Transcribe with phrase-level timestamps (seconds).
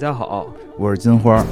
[0.00, 0.46] 家好，
[0.78, 1.44] 我是金花。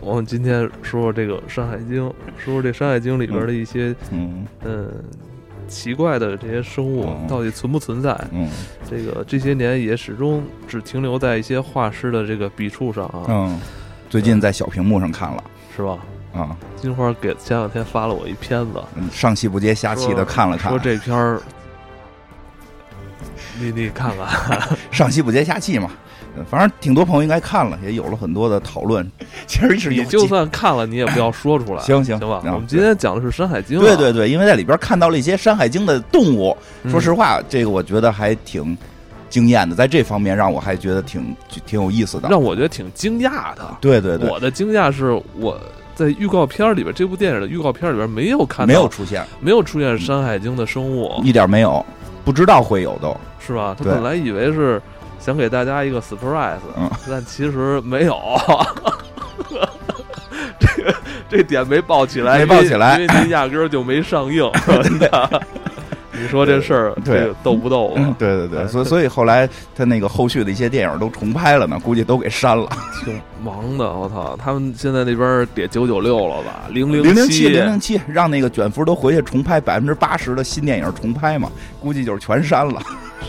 [0.00, 4.44] 我们今天说说这个《山海经》，说说这《山海经》里边的一些嗯。
[4.64, 4.92] 嗯
[5.68, 7.28] 奇怪的这些生物嗯。
[7.28, 8.12] 到底存不存在？
[8.32, 8.50] 嗯。
[8.90, 13.60] 这个这些年也始终只停留在一些画师的这个笔触上啊，嗯，
[14.10, 15.44] 最近在小屏幕上看了。
[15.76, 15.96] 是吧？
[16.34, 20.72] 啊，金花给前两天发了我一片子，嗯上气不接下气的看了看。
[20.72, 21.40] 说，这片儿，
[23.60, 24.60] 你你看看，
[24.90, 25.88] 上气不接下气嘛。
[26.36, 29.08] 嗯反正挺多朋友应该看了，也有了很多的讨论。
[29.46, 32.36] 其实是你就算看了，你也不要说出来， 行行行吧？
[32.44, 38.76] 啊我们今天讲的是《山海经》，对对，对，因为在里边看到了一些《山海经》的动物，嗯说实话，这个我觉得还挺
[39.28, 42.28] 惊艳的，在这方面让我还觉得挺挺有意思的。
[42.28, 43.76] 让我觉得挺惊讶的。
[43.80, 45.58] 对对对，我的惊讶是我
[45.94, 51.84] 在预告片里边，这部电影的预告片里边没有看到，没有出现，没有出现《山海经》的生物，一点没有，
[52.24, 53.16] 不知道会有都。
[53.38, 53.76] 是吧？
[53.78, 54.82] 他本来以为是
[55.26, 58.16] 想给大家一个 surprise，嗯但其实没有。
[60.60, 60.94] 这个
[61.28, 64.48] 这点没爆起来，没爆起来因为您压根儿就没上映。
[66.18, 72.68] 你说这事儿，对逗不逗嗯啊？，对对对，哎所以所以后来他那个后续的一些电影都重拍了呢，估计都给删了。
[73.04, 74.38] 挺忙的，我操！
[74.40, 76.62] 他们现在那边得九九六了吧？
[76.70, 82.80] 零零零七零零七让那个卷福都回去重拍百分之八十的新电影重拍嘛，估计就是全删了。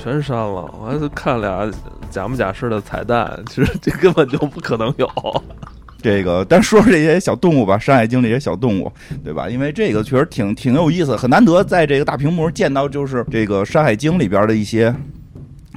[0.02, 1.70] 全删了，我还是看俩
[2.10, 5.10] 假模假式的彩蛋， 其实这根本就不可能有。
[6.00, 8.92] 这个，但说说这些小动物吧，《山海经》这些小动物，
[9.24, 9.50] 对吧？
[9.50, 14.94] 因为这个确实挺挺有意思，很难得在这个大屏幕上见到，就是这个《山海经》里边的一些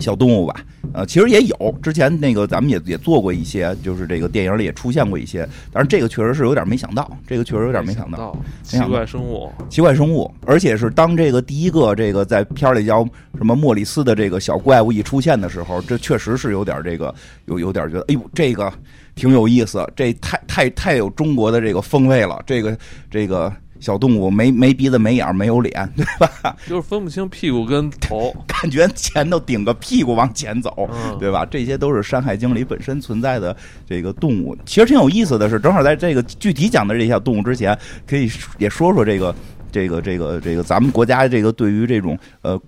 [0.01, 0.55] 小动物吧。
[0.93, 8.19] 呃，其实也有，之前那个咱们也也做过一些，就是这个电影里也出现过一些，但是这个确实是有点没想到，这个确实有点没想到。
[8.19, 13.05] 到奇怪生物，奇怪生物，而且是当这个第一个这个在片儿里叫
[13.37, 17.15] 什么莫里斯的这个小怪物一出现的时候，这确实是有点这个
[17.47, 18.73] 有有点觉得，哎呦，这个
[19.15, 22.43] 挺有意思，这太太太有中国的这个风味了。
[22.45, 22.77] 这个
[23.09, 26.57] 这个小动物没没鼻子没眼儿没有脸，对吧？
[26.69, 28.33] 就是分不清屁股跟头。
[28.47, 31.45] 感觉前头顶个屁股往前走，嗯，对吧？
[31.47, 33.57] 这些都是《山海经》里本身存在的
[33.89, 34.57] 这个动物。
[34.65, 37.77] 其实挺有意思的是，正好在这个具体讲的这些动物之前，
[38.07, 39.35] 可以也说说这个
[39.73, 42.61] 这个这个这个咱们国家这个对于这种呃。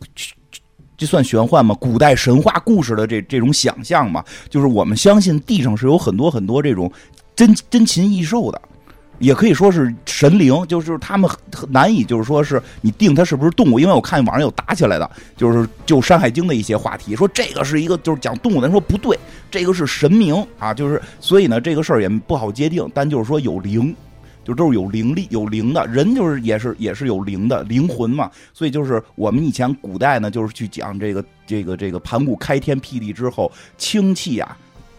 [0.94, 1.74] 这算玄幻吗？
[1.80, 6.92] 古代神话故事的这这种想象嘛，就是我们相信地上是有很多很多这种
[7.34, 8.62] 珍珍禽异兽的，
[9.22, 19.18] 也可以说是神灵，就是他们很难以就是说是你定它是不是动物，因为我看网上有打起来的，就是就《山海经》的一些话题，说这个是一个就是讲动物的，人说不对，
[19.50, 23.94] 这个是神明啊，就是所以呢这个事儿也不好界定，但就是说有灵。
[24.44, 28.28] 就都是有灵力、有灵的人，就是也是也是有灵的灵魂嘛。
[28.52, 34.58] 所以就是我们以前古代呢，就是去讲这个这个这个盘古开天辟地之后，清气啊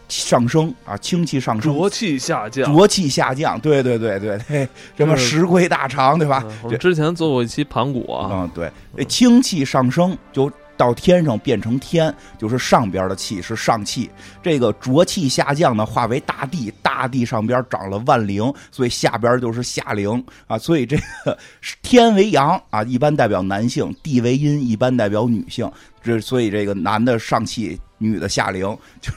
[0.10, 2.72] 上升啊，清气上升，浊气下降。
[2.72, 3.60] 浊气下降。
[3.60, 6.44] 对对对对对，什么是石龟大肠，对吧？
[6.46, 14.10] 嗯我们之前做过一期盘古啊，嗯，对，这清气上升就到天上变成天，就是上边的气是上气。
[14.42, 20.58] 这个浊气下降呢，化为大地，大地上边长了万灵，所以下边就是下灵啊。
[20.58, 21.38] 所以这个
[21.82, 25.70] 天为阳啊，一般代表男性；地为阴，一般代表女性。
[26.04, 28.66] 这所以这个男的上气，女的下灵，
[29.02, 29.12] 就。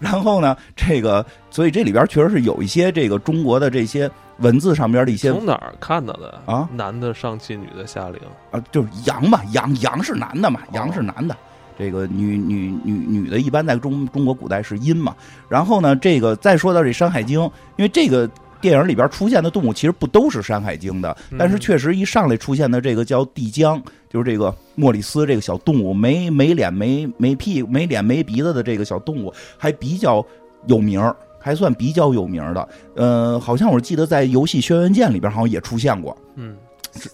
[0.00, 6.68] 然后呢，这个，所以这里边确实是有一些这个中国的这些文字上边的一些从哪儿看到的啊？
[6.72, 8.20] 男的上气，女的下灵。
[8.50, 11.36] 啊，就是阳嘛，阳阳是男的嘛，哦阳是男的。
[11.78, 15.14] 这个女女女女的，一般在中中国古代是阴嘛。
[15.46, 17.38] 然后呢，这个再说到这《山海经》，
[17.76, 18.28] 因为这个
[18.66, 30.24] 电影里边出现的动物其实不都是《山海经》的，但是嗯确实一上来出现的这个叫帝江，就是这个莫里斯这个小动物，没没脸没没屁没脸没鼻子的这个小动物，还比较
[30.66, 32.68] 有名儿还算比较有名儿的。
[32.96, 36.16] 呃，好像我记得在游戏《轩辕剑》里边好像也出现过。
[36.34, 36.56] 嗯，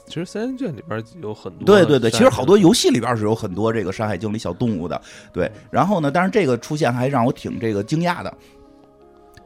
[0.06, 1.66] 其实三仙卷里边有很多。
[1.66, 4.98] 对对对，其实好多游戏里边是有很多这个《山海经》里小动物的，
[5.34, 5.52] 对。
[5.70, 8.34] 然后呢，但是这个出现还让我挺这个惊讶的。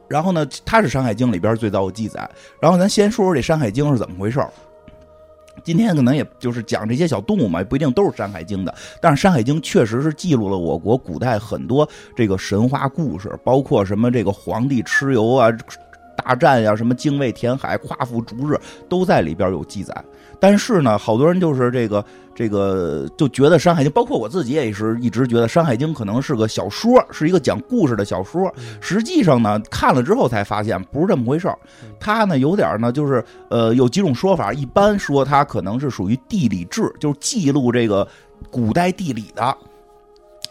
[0.07, 2.29] 然后呢，它是《山海经》里边最早有记载。
[2.59, 4.49] 然后咱先说说这《山海经》是怎么回事儿。
[5.63, 8.73] 今天可能也就是讲这些小动物嘛，不一定都是《山海经》的。
[9.01, 15.51] 但是《山海经》确实是记录了我国古代很多这个神话故事，包括什么这个皇帝蚩尤啊、
[16.15, 19.93] 大战呀、什么精卫填海、夸父逐日，都在里边有记载。
[20.39, 22.05] 但是呢，好多人就是这个
[22.37, 28.53] 这个就觉得《山海经》，包括我自己也是一直觉得《山海经》可能是个小说，是一个讲故事的小说。
[28.79, 31.57] 实际上呢，看了之后才发现不是这么回事儿。
[31.99, 38.07] 它呢有点呢，就是呃有几种说法，一般说它可能是属于地理志，就是记录这个
[38.51, 39.57] 古代地理的。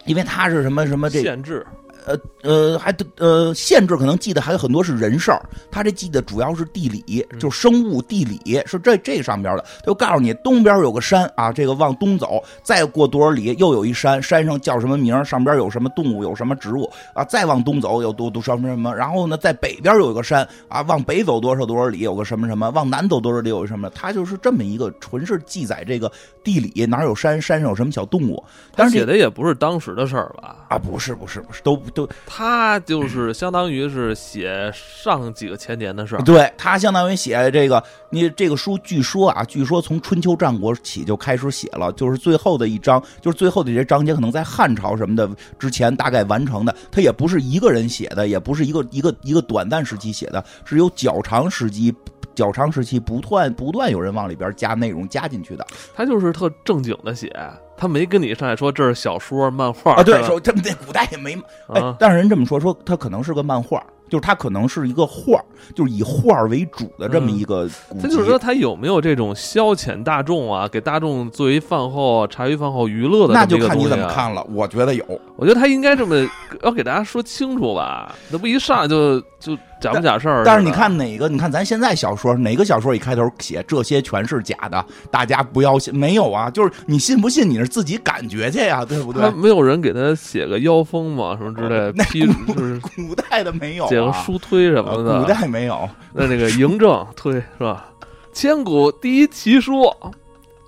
[0.06, 1.64] 因为它是什么什么这限制
[2.06, 9.64] 呃呃还呃限制可能记得还有很多是人事儿，他这记得主要是地理，就是生物地理是这这上边的。
[9.81, 26.11] 他就告诉你东边有个山啊，这个往东走，再过多少里又有一山，山上叫什么名儿，上边有什么动物，有什么植物啊，再往东走有多多什么什么，然后呢，在北边有一个山啊，往北走多少多少里有个什么什么，往南走多少里有个什么，他就是这么一个纯是记载这个
[26.44, 28.43] 地理哪有山，山上有什么小动物。
[28.75, 30.56] 但是写的也不是当时的事儿吧？
[30.69, 36.22] 啊，不是不是不是，都都他就是相当于是写上几个千年的事儿。
[36.22, 45.28] 对他相当于写这个，你这个书据说啊，据说从春秋战国起就开始写了，就是最后的一章，就是最后的这些章节可能在汉朝什么的
[45.58, 46.76] 之前大概完成的。
[46.93, 51.94] 他也不是一个人写的，也不是一个一个一个短暂时期写的，是有较长时期。
[52.34, 57.34] 较长时期不断不断有人往里边加内容加进去的，他就是特正经的写，
[57.76, 61.37] 他没跟你上来说这是小说漫画啊，对，说他们那古代也没，
[61.69, 63.82] 哎，但是人这么说说他可能是个漫画。
[64.08, 65.37] 就是他可能是一个画
[65.75, 67.69] 就是以画为主的这么一个。
[68.00, 73.34] 他就是说，他有没有这种消遣大众啊，给大众作为饭后茶余饭后娱乐的？
[73.34, 74.46] 那就看你怎么看了。
[74.55, 76.25] 我觉得有，我觉得他应该这么
[76.62, 80.43] 要给大家说清楚吧，那不一上来就就假不假事儿。
[80.44, 81.28] 但是你看哪个？
[81.28, 85.94] 你看咱现在小说哪个小说一开头写这些全是假的，大家不要信。
[85.96, 89.31] 没有啊，就是你信不信你是自己感觉去呀，对不对？
[89.32, 91.37] 没有人给他写个妖风嘛？
[91.37, 91.93] 什么之类的？
[91.96, 92.32] 那就
[92.64, 93.87] 是古代的没有。
[93.88, 95.88] 写个书推什么的，古代没有。
[96.12, 97.87] 那那个嬴政推是吧？
[98.32, 99.90] 千古第一奇书，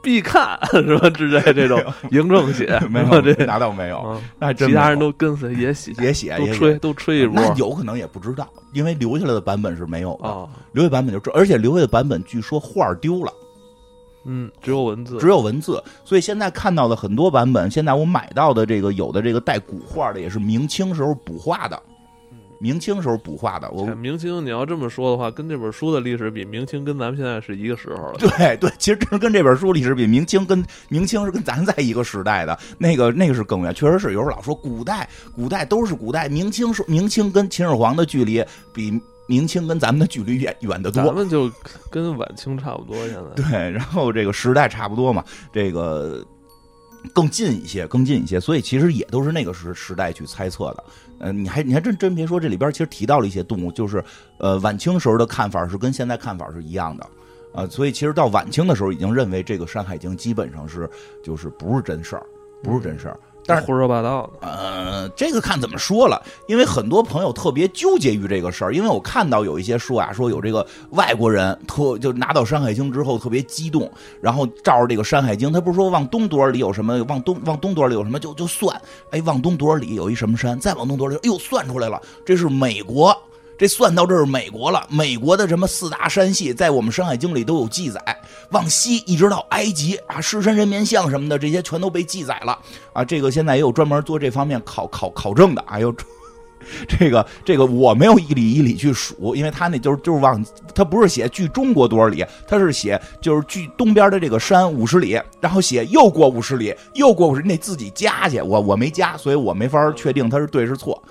[0.09, 1.11] 必看是吧？
[1.11, 1.79] 之类这种
[2.11, 4.19] 嬴政写没有这那倒没有？
[4.41, 7.35] 那其他人都跟随也写也写都吹都吹一波。
[7.35, 10.49] 那有可能也不知道，因为留下来的版本是没有的。
[10.73, 13.31] 留下版本就，而且留下的版本据说画丢了。
[14.25, 15.85] 嗯，只有文字，只有文字。
[16.07, 21.79] 所以现在看到的很多版本，现在我买到的这个有的这个带古画的，也是明清时候补画的。
[22.59, 28.15] 明清时候补画的，我明清你要这么说的话，跟这本书的历史比，明清跟咱们现在是一个时候了。
[28.19, 33.73] 对对，其实真跟这本书历史比，明清跟明清是跟咱在一个时代的，那个那个是更远。
[33.75, 41.05] 确实是有时候老说古代，古代都是古代，明清说明清跟秦始皇的距离比明清跟咱们的距离远远得多。
[41.05, 41.51] 咱们就
[41.91, 43.43] 跟晚清差不多现在。
[43.43, 46.27] 对，然后这个时代差不多嘛，这个。
[47.15, 50.85] 更近一些，更近一些，所以其实也都是那个时时代去猜测的。
[51.19, 54.03] 呃，你还你还真真别说，这里边其实提到了一些动物，就是
[54.39, 57.07] 呃晚清时候的看法是跟现在看法是一样的。
[57.55, 60.89] 呃，所以其实到晚清的时候，已经认为这个《山海经》基本上是
[61.25, 62.25] 就是不是真事儿，
[62.63, 63.19] 不是真事儿。
[63.49, 73.91] 但是胡说八道的，呃，这个看怎么说了，因为很多朋友特别纠结于这个事儿，因为我看到有一些说啊，说有这个外国人特就拿到《山海经》之后特别激动，
[74.21, 78.79] 然后照着这个《山海经》，他不是说往东多少里有什么，往东往东多少里有什么，就就算，
[79.13, 83.17] 哎，往东多少里有一什么山，再往东多少里，哎呦，算出来了，这是美国。
[83.59, 88.01] 这算到这是美国了，美国的什么四大山系在我们《山海经》里都有记载，
[88.51, 92.57] 往西一直到埃及啊，狮身人面像什么的这些全都被记载了
[92.93, 93.05] 啊。
[93.05, 95.93] 这个现在也有专门做这方面考考考证的啊，有
[96.87, 111.03] 这个这个我没有一里一里去数，因为他那就是就是往他不是写距中国多少里，他是写就是距东边的这个山五十里，然后写又过五十里，又过五十，你得自己加去，我我没加，所以我没法确定他是对是错。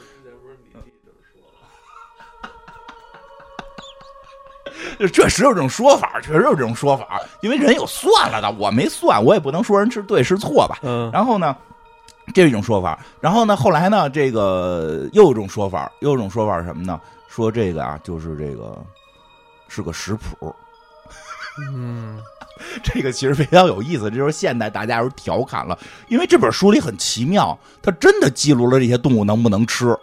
[5.11, 10.79] 确实有这种说法，确实有这种说法，因为人有算了的，我没算，我也不能说人是对是错吧。
[10.83, 11.09] 嗯。
[11.11, 11.55] 然后呢，
[12.33, 12.99] 这是一种说法。
[13.19, 16.99] 然后呢，后来呢，这个又有一种说法，又有一种说法是什么呢？
[17.27, 18.77] 说这个啊，就是这个
[19.67, 20.55] 是个食谱。
[21.71, 22.19] 嗯。
[22.83, 25.77] 这个其实非常有意思，这就是现代大家有调侃了，
[26.07, 29.95] 因为这本书里很奇妙，它真的记录了这些动物能不能吃，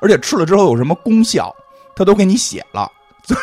[0.00, 1.54] 而且吃了之后有什么功效，
[1.94, 2.90] 它都给你写了。
[3.22, 3.40] 所以。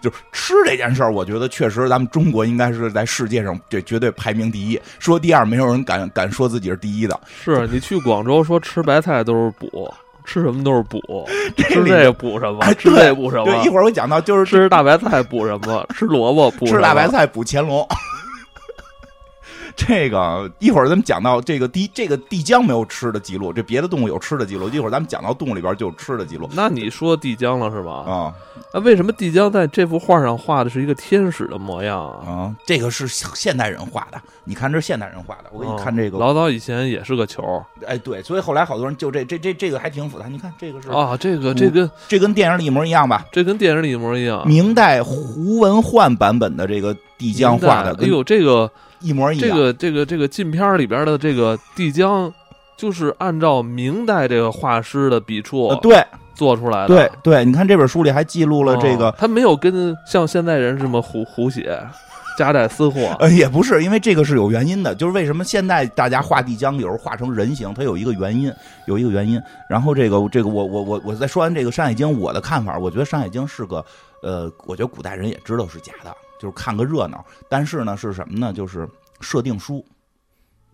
[0.00, 4.80] 就是吃这件事儿，我觉得确实咱们中国应该是在世界上这绝对排名第一。
[4.98, 7.18] 说第二，没有人敢敢说自己是第一的。
[7.42, 9.92] 是你去广州说吃白菜都是补，
[10.24, 11.00] 吃什么都是补，
[11.56, 12.64] 吃这补什么？
[12.74, 13.44] 吃这补什么？
[13.44, 15.86] 对一会儿我讲到，就是吃大白菜补什么？
[15.94, 17.86] 吃萝卜补吃大白菜补乾隆。
[19.76, 24.68] 这个一会儿咱们讲到这个地这个地江没有吃的记录，这别的动物有吃的记录。
[24.68, 26.48] 一会儿咱们讲到动物里边就有吃的记录。
[26.52, 27.92] 那你说地江了是吧？
[27.92, 28.34] 啊，
[28.72, 32.26] 那为什么地江在这幅画上画的是一个天使的模样啊？
[32.26, 34.20] 啊，这个是现代人画的。
[34.44, 36.18] 你看这是现代人画的，我给你看这个。
[36.18, 37.42] 老早以前也是个球。
[37.86, 40.26] 哎，对，所以后来好多人就这这这这个还挺复杂。
[40.28, 43.24] 你看这个是啊，这个这跟这跟电影里一模一样吧？
[43.32, 44.46] 这跟电影里一模一样。
[44.46, 48.70] 明代胡文焕版本的这个地江画的，哎呦，这个。
[49.04, 49.48] 一模一样。
[49.48, 52.32] 这个这个这个禁片里边的这个帝江，
[52.76, 56.88] 就是按照明代这个画师的笔触呃对做出来的。
[56.88, 61.78] 对对，你看这本书里还记录了这个哦，他没有跟像现在人这么胡胡写，
[62.36, 63.14] 夹带私货。
[63.20, 68.52] 呃，也不是，因为这个是有原因的，就是为什么现在大家画地江有时候画成人形，它有一个原因，
[68.86, 69.40] 有一个原因。
[69.68, 73.84] 然后这个这个，我我我我在说完这个《山海经》，我的看法，我觉得《山海经》是个，
[74.20, 76.12] 呃，我觉得古代人也知道是假的，
[76.44, 77.24] 就是看个热闹。
[77.48, 78.52] 但是呢，是什么呢？
[78.52, 78.86] 就是
[79.20, 79.82] 设定书，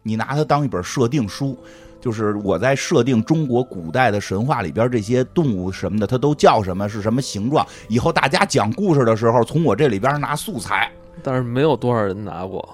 [0.03, 1.57] 你拿它当一本设定书。
[2.01, 7.65] 就是我在设定中国古代的神话里边这些动物什么的，它都叫什么，是什么形状。
[7.89, 10.91] 以后大家讲故事的时候，从我这里边拿素材，
[11.23, 12.67] 但是没有多少人拿过。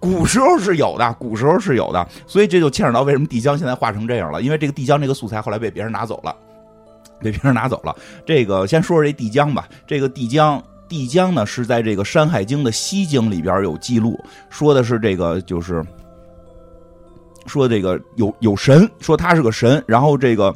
[0.00, 6.34] 古时候是有的，古时候是有的，所以这就牵扯到为什么帝江现在画成这样了，因为这个帝江这个素材后来被别人拿走了，
[7.20, 7.94] 被别人拿走了。
[8.26, 10.60] 这个先说说这帝江吧，这个帝江，
[10.90, 15.82] 帝江呢是在这个《山海经》的西经里边有记录，说的是这个就是
[17.46, 20.54] 说这个有有神，说他是个神，然后这个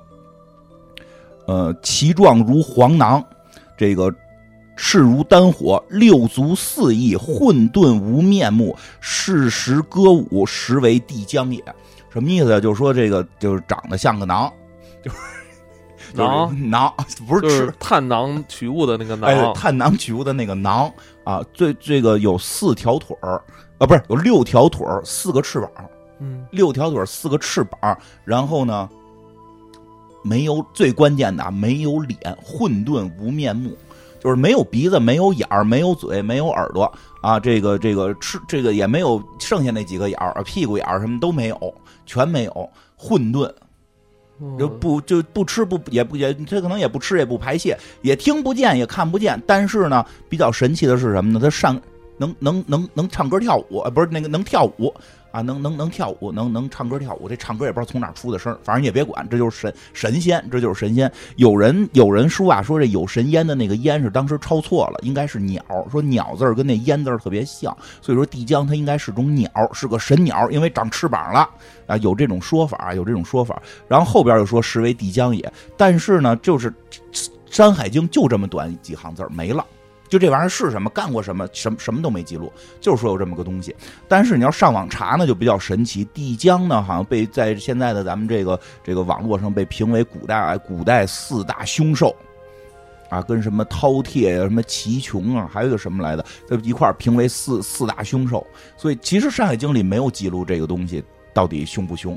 [1.47, 3.25] 呃其状如黄囊，
[3.79, 4.15] 这个。
[4.77, 11.63] 赤如丹火，六足四翼，混沌无面目，适时歌舞，实为帝江也。
[12.13, 12.61] 什么意思？
[12.61, 14.53] 就是说这个就是长得像个囊，
[15.01, 15.17] 就是
[16.15, 16.95] 囊囊，
[17.29, 19.29] 不是吃是探囊取物的那个囊。
[19.29, 20.91] 哎，探囊取物的那个囊
[21.25, 21.43] 啊。
[21.53, 23.43] 最这个有四条腿儿
[23.79, 25.71] 啊，不是有六条腿儿，四个翅膀，
[26.21, 27.99] 嗯，六条腿儿，四个翅膀。
[28.25, 28.89] 然后呢，
[30.23, 33.77] 没有最关键的啊，没有脸，混沌无面目。
[34.21, 36.91] 就是没有鼻子，没有眼儿，没有嘴，没有耳朵
[37.21, 37.39] 啊！
[37.39, 41.75] 这个这个吃这个也没有剩下那几个眼儿，屁股眼儿什么都没有，
[42.07, 43.55] 全没有，混沌嗯
[44.59, 49.41] 就不就不吃不也不也，他可能也不吃也不排泄，也听不见也看不见。
[49.47, 51.41] 但是呢，比较神奇的是什么呢？
[51.41, 51.81] 他上
[52.19, 54.95] 能能能能唱歌跳舞，呃不是那个能跳舞
[55.35, 57.29] 啊，能能能跳舞，能能唱歌跳舞。
[57.29, 61.11] 这唱歌也不知道从哪出的声反正你也别管，这就是神神仙，这就是神仙。
[61.35, 71.51] 有人有人说啊，说这有神烟的那个烟是当时抄错了，应该是鸟，说鸟字儿跟那烟字儿特别像，所以说帝江它应该是种鸟，是个神鸟，因为长翅膀了
[71.89, 73.61] 啊，有这种说法，有这种说法。
[73.89, 76.71] 然后后边又说实为帝江也，但是呢，就是
[77.51, 79.67] 《山海经》就这么短几行字儿没了。
[80.15, 83.75] 就这玩意儿是什么，干过什么，什么什么都没记录，就是说有这么个东西。
[84.07, 86.05] 但是你要上网查呢，就比较神奇。
[86.15, 92.15] 帝江呢，好像被在现在的咱们这个这个网络上被评为古代古代四大凶兽，
[93.09, 98.47] 啊，跟什么饕餮呀、什么奇琼啊，还有一个什么来的，这一块儿评为四四大凶兽。
[98.77, 101.03] 所以其实《山海经》里没有记录这个东西
[101.33, 102.17] 到底凶不凶。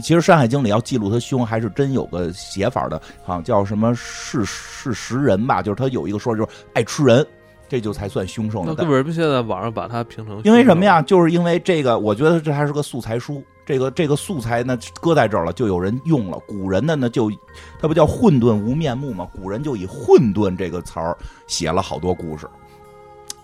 [0.00, 7.26] 其实《山海经》里要记录他凶，还是真有个写法的，好像叫什么是是食人吧，就是他有一个说就是爱吃人，
[7.68, 8.74] 这就才算凶兽呢。
[8.76, 10.40] 那为什么现在网上把它评成？
[10.44, 10.84] 因为什么？
[10.84, 11.02] 呀？
[11.02, 13.42] 就是因为这个，我觉得这还是个素材书。
[13.66, 16.38] 这个这个素材呢，搁在这儿了，就有人用了。
[16.46, 17.30] 古人的呢，就
[17.78, 19.28] 他不叫混沌无面目吗？
[19.36, 21.14] 古人就以混沌这个词儿
[21.46, 22.48] 写了好多故事。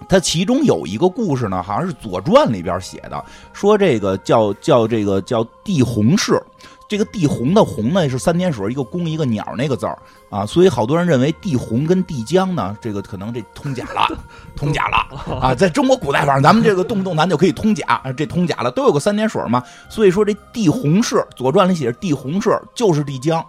[0.08, 6.40] 他其中有一个故事呢，好像是《左传》里边写的，说这个叫叫这个叫帝鸿氏。
[6.86, 9.98] 这个帝鸿的鸿呢是三点水一个公一个鸟那个字儿
[10.28, 14.06] 啊，所以好多人认为帝鸿跟帝江呢，这个可能这通假了，
[14.54, 15.54] 通假了啊！
[15.54, 23.44] 在中国古代，反正咱们这个动不动咱就可以通假，啊这通假了都有个三点水嘛，所以说这帝鸿氏，《左传》里写着帝鸿氏就是帝江，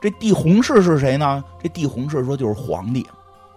[0.00, 1.42] 这帝鸿氏是谁呢？
[1.62, 3.06] 这帝鸿氏说就是皇帝，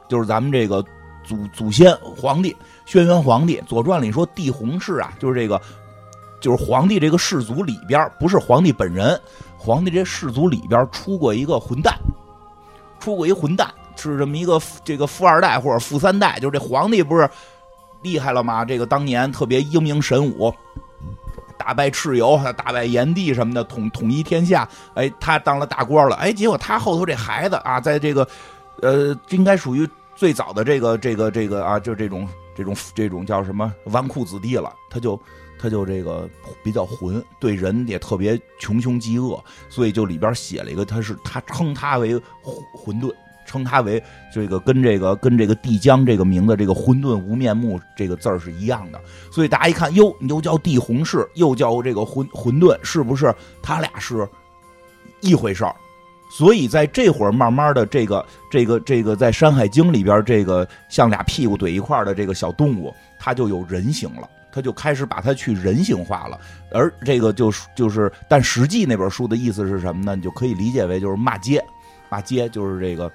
[0.08, 0.86] 就是咱们这个
[1.25, 2.55] 祖祖先皇帝
[2.86, 5.60] 轩辕皇帝，《左传》里说帝洪氏啊，就是这个。
[6.41, 9.20] 就是皇帝这个氏族里边，不是皇帝本人，
[9.58, 11.98] 皇帝这氏族里边出过一个混蛋，
[13.00, 16.38] 出过一混蛋，是这么一个这个富二代或者富三代。
[16.39, 17.27] 就是这皇帝不是
[18.03, 18.63] 厉害了吗？
[18.63, 20.53] 这个当年特别英明神武，
[21.58, 24.70] 打败蚩尤，打败炎帝什么的，统统一天下。
[24.94, 26.15] 哎，他当了大官了。
[26.17, 28.27] 哎，结果他后头这孩子啊，在这个
[28.84, 35.20] 呃，应该属于最早的这个这个这个啊，就这种这种这种叫什么纨绔子弟了，他就。
[35.58, 36.30] 他就这个
[36.62, 42.22] 比较混，对人也特别穷凶极恶，所以就里边写了一个，他是他称他为
[42.74, 43.12] 混沌，
[43.48, 44.04] 称他为
[44.34, 54.28] 这个跟这个跟这个帝江这个名字这个混沌无面目这个字儿是一样的，所以大家一看，哟，你又叫帝洪氏，又叫这个混混沌，是不是他俩是
[55.22, 55.74] 一回事儿？
[56.29, 64.29] 所以在这会儿，慢慢的，这个这个这个在《山海经》里边，这个像俩屁股怼一块的这个小动物，它就有人形了。
[64.51, 66.39] 他就开始把它去人性化了，
[66.72, 70.15] 而这个就是就是，但实际那本书的意思是什么呢？
[70.15, 71.62] 你就可以理解为就是骂街，
[72.08, 73.12] 骂街就是这个，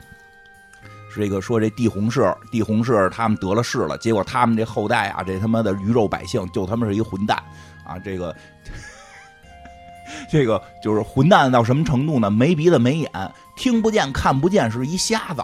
[1.10, 7.42] 是这个说这帝洪氏，帝洪氏他们得了势了，结果他们这后代啊，这他妈的鱼肉百姓就他妈是一混蛋
[7.84, 7.98] 啊！
[7.98, 8.36] 这个
[10.30, 12.30] 这个就是混蛋到什么程度呢？
[12.30, 13.10] 没鼻子没眼，
[13.56, 15.42] 听不见看不见，是一瞎子，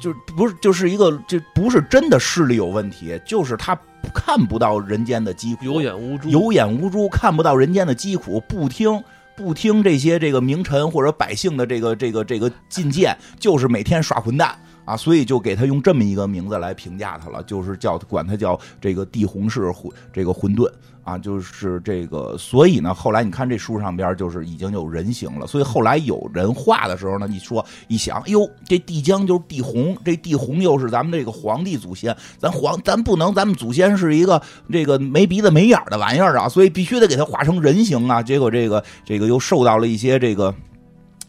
[0.00, 3.78] 就不是就是一个这不是真的视力有问题，就是他
[4.14, 9.02] 看不到人间的疾苦，有眼无珠，有眼无珠，看不到人间的疾苦，不听
[9.36, 20.70] 不听这些这个名臣或者百姓的这个这个这个进谏，就是每天耍混蛋啊，所以就给他用这么一个名字来评价他了，就是叫管他叫这个地红氏混这个混沌
[21.04, 34.40] 啊，就是这个，所以呢，后来你看这书上边就是已经有人形了，所以后来有人画的时候呢，你说一想，哎呦，这帝江就是帝红，这帝红又是咱们这个皇帝祖先，咱皇咱不能，咱们祖先是一个
[34.70, 40.54] 这个没鼻子没眼的玩意儿啊，所以必须得给他画成人形啊，结果这个这个又受到了一些这个。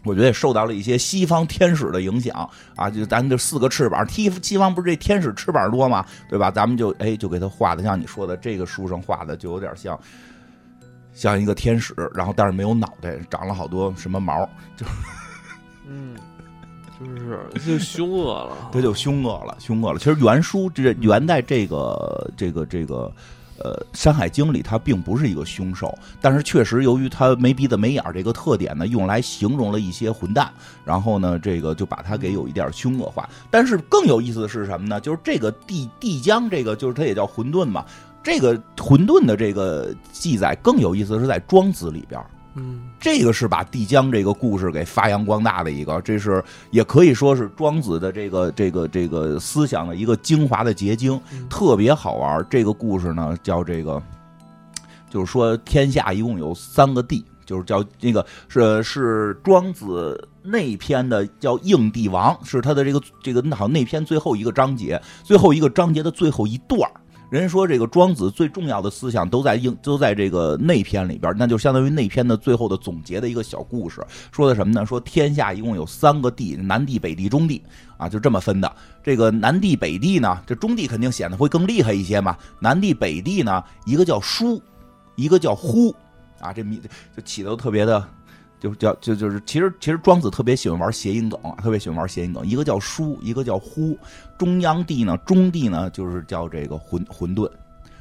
[0.03, 6.05] 我觉得也受到了一些西方天使的影响啊，就咱这四个翅膀，西西方不是这天使翅膀多吗？
[6.29, 6.51] 对吧？
[6.51, 9.97] 咱们就哎，就给他画的像你说的这个书上画的，就有点像
[11.13, 14.85] 像一个天使，然后但是没有脑袋，长了好多什么毛，就
[15.87, 16.15] 嗯，
[16.99, 19.99] 就是就凶恶了， 他就凶恶了，凶恶了。
[19.99, 23.11] 其实原书这原在这个这个这个。
[23.63, 30.51] 呃，《山海经》里他并不是一个凶兽，但是确实由于他没鼻子没眼儿这个特点呢，用来形容了一些混蛋，
[30.83, 33.29] 然后呢，这个就把他给有一点凶恶化。
[33.49, 34.99] 但是更有意思的是什么呢？
[34.99, 37.85] 就是这个帝帝江，这个就是它也叫混沌嘛，
[38.21, 42.21] 这个混沌的这个记载更有意思是在《庄子》里边。
[42.55, 51.19] 嗯，这个是把帝江这个故事给发扬光大的一个，这是也可以说是庄子的这个这个这个思想的一个精华的结晶，
[51.49, 52.45] 特别好玩。
[52.49, 54.01] 这个故事呢叫这个，
[55.09, 66.87] 就是说天下一共有三个帝，就是叫那个是是庄子内篇的叫应帝王，是他的这个这个好像内篇最后一个章节，最后一个章节的最后一段
[67.39, 74.05] 人说这个庄子最重要的思想都在应都在这个内篇里边，那就相当于内篇的最后的总结的一个小故事。
[74.31, 74.85] 说的什么呢？
[74.85, 77.63] 说天下一共有三个地，南地、北地、中地
[77.97, 78.71] 啊，就这么分的。
[79.01, 82.37] 这个南地、北地呢，这中地肯定显得会更厉害一些嘛。
[82.59, 84.61] 南地、北地呢，一个叫书，
[85.15, 85.89] 一个叫呼
[86.39, 86.79] 啊，这名
[87.15, 88.07] 就起的特别的。
[88.63, 92.47] 就是叫就就是，其实其实庄子特别喜欢玩谐音梗，特别喜欢玩谐音梗。
[92.47, 93.97] 一个叫书，一个叫呼。
[94.37, 97.51] 中央地呢，中地呢，就是叫这个混混沌，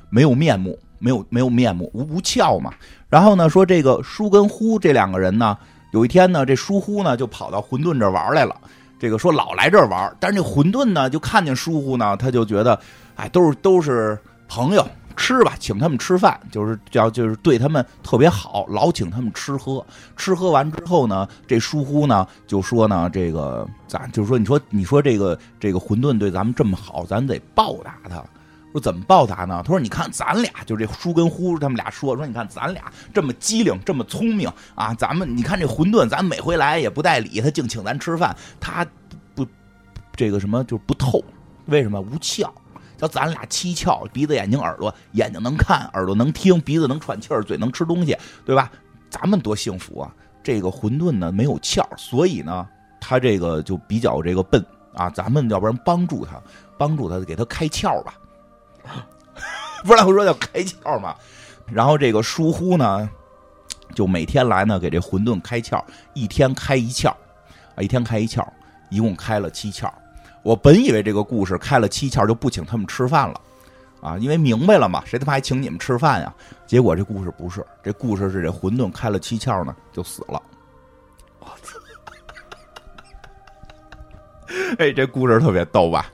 [0.09, 2.73] 没有面目，没有没有面目，无无窍嘛。
[3.09, 5.59] 然后呢，说这个书跟呼这两个人呢，
[5.93, 8.55] 有一天呢，这疏忽呢就跑到混沌这玩来了。
[9.01, 12.79] 这个说老来这玩，但是这混沌呢就看见疏忽呢，他就觉得，
[13.17, 14.87] 哎，都是都是朋友。
[15.17, 19.85] 吃吧，请他们吃饭，就是叫就是对他们特别好，老请他们吃喝。
[20.17, 28.23] 吃喝完之后呢，这疏忽呢就说呢，这个咱就是说，你说你说这个这个混沌对咱们这么好，咱得报答他。
[28.73, 29.63] 说怎么报答呢？
[29.63, 38.87] 他说你看咱俩，就这疏跟呼他们俩说说，你看咱俩这么机灵，这么聪明啊，咱们你看这混沌，咱每回来也不带理，他净请咱吃饭，他
[39.35, 39.47] 不
[40.17, 41.23] 这个什么就不透，
[41.67, 42.49] 为什么无窍？
[43.03, 48.71] 说咱俩七窍，鼻子、眼睛、耳朵，眼睛能看，耳朵能听，鼻子能喘气儿，嘴能吃东西，对吧？
[49.11, 50.15] 咱们多幸福啊！
[50.41, 52.67] 这个混沌呢没有窍，所以呢，
[53.01, 55.11] 他这个就比较这个笨啊。
[55.11, 56.41] 咱们要不然帮助他，
[56.79, 58.15] 帮助他给他开窍吧。
[59.83, 61.17] 不然我说叫开窍嘛。
[61.67, 63.11] 然后这个疏忽呢，
[63.97, 65.83] 就每天来呢给这混沌开窍，
[66.15, 67.09] 一天开一窍，
[67.75, 68.47] 啊，一天开一窍，
[68.91, 69.91] 一共开了七窍。
[70.43, 73.41] 我本以为这个故事开了七窍就不请他们吃饭了，
[74.01, 76.35] 啊，因为明白了嘛，谁他妈还请你们吃饭呀？
[76.67, 80.43] 结果这故事不是，这故事是这混沌开了七窍呢就死了。
[81.39, 81.79] 我操！
[84.79, 86.11] 哎，这故事特别逗吧？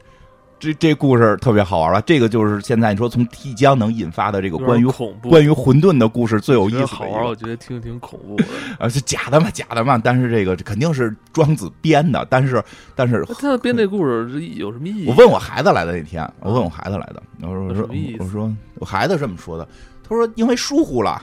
[0.58, 4.84] 这这故事特别好玩了，这个就是现在你说从提江能引发的这个关于
[5.22, 6.86] 关于混沌的故事最有意思。
[6.86, 8.44] 好玩，我觉得听挺恐怖的。
[8.78, 9.50] 啊，是假的嘛？
[9.50, 9.96] 假的嘛？
[10.02, 12.26] 但是这个肯定是庄子编的。
[12.28, 12.62] 但是
[12.96, 15.08] 但是他编这故事有什么意义？
[15.08, 19.68] 我问我孩子来的那天，我问我孩子来的，我说我说我说我孩子这么说的，
[20.02, 21.22] 他说因为疏忽了，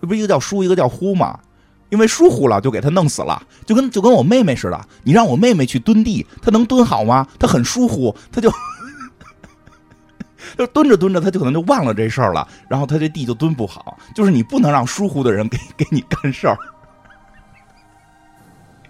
[0.00, 1.38] 这不一个叫疏，一个叫忽嘛？
[1.90, 4.88] 因为疏忽了就给他弄死了，就跟就跟我妹妹似的。
[5.04, 7.26] 你让我妹妹去蹲地，她能蹲好吗？
[7.38, 8.50] 她很疏忽，她就
[10.58, 13.98] 就蹲着蹲着，她就可能就忘了这事儿了，然后她这地就蹲不好。
[14.14, 16.58] 就是你不能让疏忽的人给给你干事儿。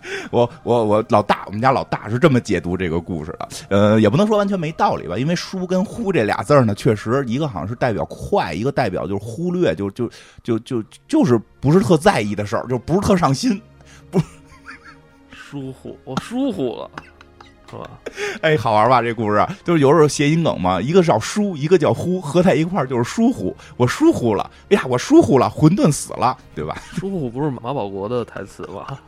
[0.30, 10.10] 我我我老大，我们家老大是这么解读这个故事的，呃，也不能说完全没道理吧，因为“疏”跟“忽”这俩字呢，确实一个好像是代表快，一个代表就是忽略，就就
[10.42, 13.60] 就就就是不是特在意的事儿，就不是特上心，
[14.10, 14.20] 不
[15.30, 16.90] 疏忽，我疏忽了，
[17.70, 17.90] 是吧？
[18.42, 19.00] 哎，好玩吧？
[19.00, 23.56] 这故事就是有时候谐音梗嘛，一个叫疏，一个叫忽，合在一块儿就是疏忽。
[23.76, 26.76] 我疏忽了，哎呀，我疏忽了，混沌死了，对吧？
[26.92, 29.00] 疏忽不是马保国的台词吧？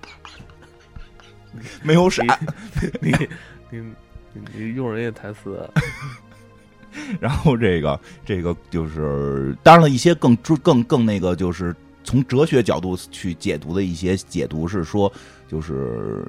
[1.83, 2.27] 没有闪，
[3.01, 3.13] 你
[3.71, 3.81] 你
[4.33, 5.69] 你你用人家台词，
[7.21, 15.13] 然后这个这个就是，当然了一些更更更那个，就是从哲学角度去解读的一些解读是说，
[15.49, 16.27] 就是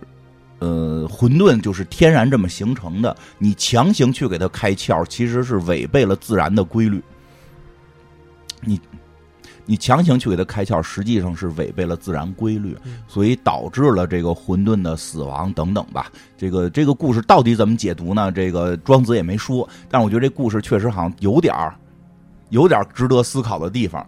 [0.59, 7.01] 呃，混沌就是天然这么形成的，你强行去给它开窍，其实是违背了自然的规律。
[8.61, 8.81] 你
[9.69, 16.11] 你强行去给它开窍，实际上是违背了自然规律，嗯所以导致了这个混沌的死亡等等吧。
[16.37, 18.31] 这个这个故事到底怎么解读呢？
[18.31, 21.75] 这个庄子也没说，但是我觉得这故事确实好像有点儿
[22.49, 24.07] 有点儿值得思考的地方，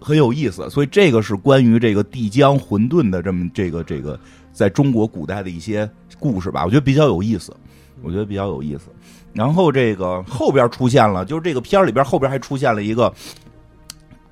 [0.00, 0.70] 很有意思。
[0.70, 4.18] 所以这个是关于这个帝江混沌的这么这个这个
[4.52, 5.90] 在中国古代的一些
[6.20, 7.52] 故事吧，我觉得比较有意思，
[8.00, 8.90] 我觉得比较有意思。
[9.32, 13.12] 然后这个后边出现了，就是这个片儿里边后边还出现了一个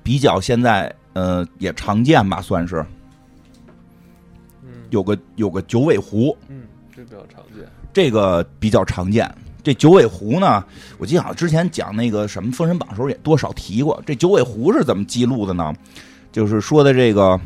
[0.09, 2.83] 比较现在呃也常见吧，算是
[4.63, 6.63] 嗯有个有个九尾狐，嗯，
[6.95, 7.69] 这比较常见。
[7.93, 9.31] 这个比较常见。
[9.61, 10.65] 这九尾狐呢，
[10.97, 14.01] 我记得好像之前讲那个什么《封神榜》的时候也多少提过。
[14.03, 15.71] 这九尾狐是怎么记录的呢？
[16.31, 17.39] 就是说的这个，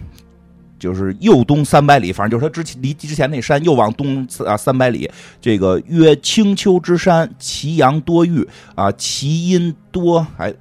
[0.80, 5.12] 就是右东三百里，反正就是他之前离之前那山又往东啊三百里。
[5.42, 10.54] 这个曰青丘之山，其阳多玉啊，其阴多还，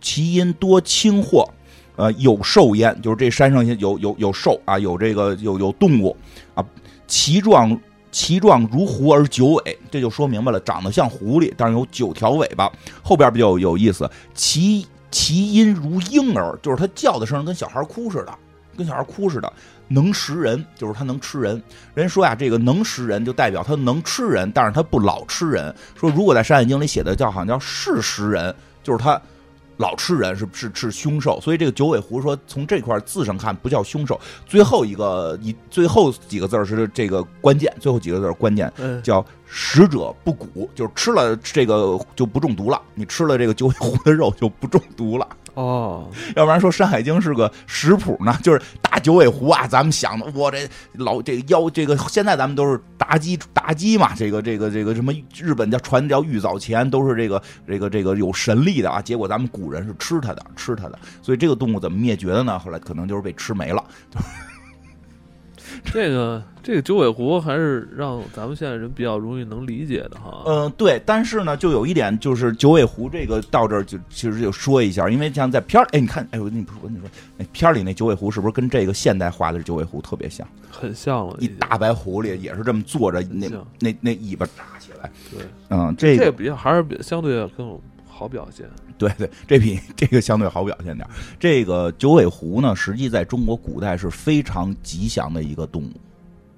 [0.00, 1.48] 其因多青货。
[1.96, 6.16] 呃，有兽焉，就是这山上有有有兽啊，有这个有有动物
[6.54, 6.64] 啊，
[7.06, 7.78] 其状
[8.10, 12.72] 其状如狐而九尾，这就说明白了，长得像狐狸，但是有九条尾巴。
[13.02, 18.32] 后边比较有意思，其其音如婴儿，就是它叫的声跟小孩哭似的，
[18.78, 19.52] 跟小孩哭似的。
[19.88, 21.62] 能食人，就是它能吃人。
[21.92, 25.74] 人说呀，这个能食人就代表它能吃人，但是它不老吃人。
[25.98, 29.20] 说如果在《山海经》里写的叫好像叫是食人，就是它
[29.80, 34.20] 老吃人是是是凶兽，所以这个九尾狐说从这块字上看不叫凶兽。
[34.46, 45.26] 最后一个一最后几个字儿是这个关键，最后几个字儿关键嗯，叫食者不蛊，就是吃了这个就不中毒了，你吃了这个九尾狐的肉就不中毒了。
[45.60, 62.58] 哦，要不然说《山海经》是个食谱呢，就是大九尾狐啊，咱们想的我这老这个妖这个，现在咱们都是妲己妲己嘛，这个这个这个什么日本叫传叫玉藻前都是这个这个这个有神力的啊，结果咱们古人是吃它的，吃它的，所以这个动物怎么灭绝的呢？
[62.58, 63.84] 后来可能就是被吃没了。
[65.92, 70.44] 这个这个九尾狐还是让咱们现在人比较容易能理解的哈。
[70.46, 80.46] 嗯、对，但是呢，就有一点就是九尾狐这个到这儿就其实就说一下，因为像在片儿，哎，你看，哎，我跟你说，我跟你说，那片儿里那九尾狐是不是跟这个现代化的九尾狐特别像？
[80.70, 87.78] 很像了，一大白狐狸也是这么坐着，那像那那尾巴扎起来，对，嗯，这个这个比较还是比相对更
[88.20, 88.68] 好表现。
[88.98, 91.08] 对对，这比这个相对好表现点。
[91.38, 95.92] 这个九尾狐呢，实际在中国古代是非常吉祥的一个动物，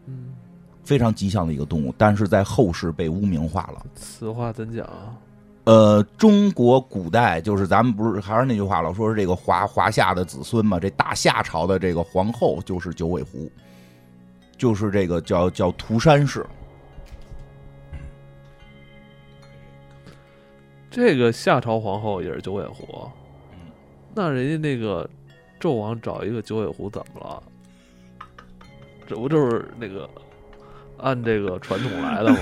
[0.07, 0.35] 嗯，
[0.83, 3.87] 非常吉祥的一个动物，但是在后世被污名化了。
[3.94, 5.14] 此话怎讲啊？
[5.62, 13.48] 呃，中国古代就是咱们不是还是那句话老说是这个华华夏的子孙嘛，这大夏朝的这个皇后就是九尾狐，
[14.57, 16.44] 就是这个叫叫涂山氏。
[20.93, 23.11] 这个夏朝皇后也是九尾狐，
[24.15, 25.09] 那人家那个
[25.59, 27.43] 纣王找一个九尾狐怎么了？
[29.07, 30.09] 这不就是那个
[30.99, 32.39] 按这个传统来的吗？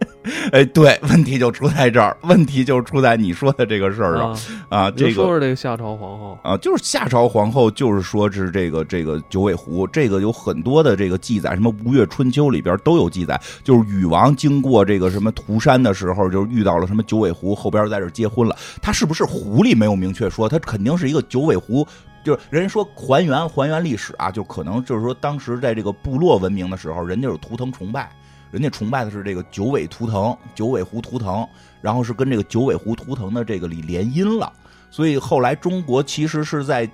[0.52, 4.36] 哎，对，问题就出在这儿，问题就出在你说的这个事儿上
[4.68, 18.56] 啊，这个说说这个夏朝皇后，啊，就是夏朝皇后，就是说是这个这个九尾狐，这个有很多的这个记载，什么《吴越春秋》里边都有记载，就是禹王经过这个什么涂山的时候，就遇到了什么九尾狐，后边在这儿结婚了。
[18.80, 21.86] 他是不是狐狸没有明确说，他肯定是一个九尾狐。
[22.24, 28.08] 就是人家说还原还原历史啊，就可能就是说当时在这个部落文明的时候，人家有图腾崇拜，
[28.52, 31.44] 人家崇拜的是这个九尾图腾、九尾狐图腾，
[31.80, 34.52] 然后是跟这个九尾狐图腾的这个里联姻了。
[34.90, 36.88] 所以后来中国其实是在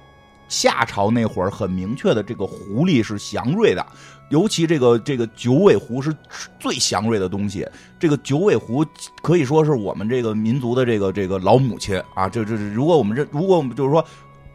[0.48, 3.84] 夏朝那会儿很明确的，这个狐狸是祥瑞的，
[4.30, 6.14] 尤其这个这个九尾狐是
[6.60, 7.66] 最祥瑞的东西。
[7.98, 8.86] 这个九尾狐
[9.20, 14.04] 可以说是我们这个民族的这个这个老母亲啊，这这如果我们这如果我们就是说。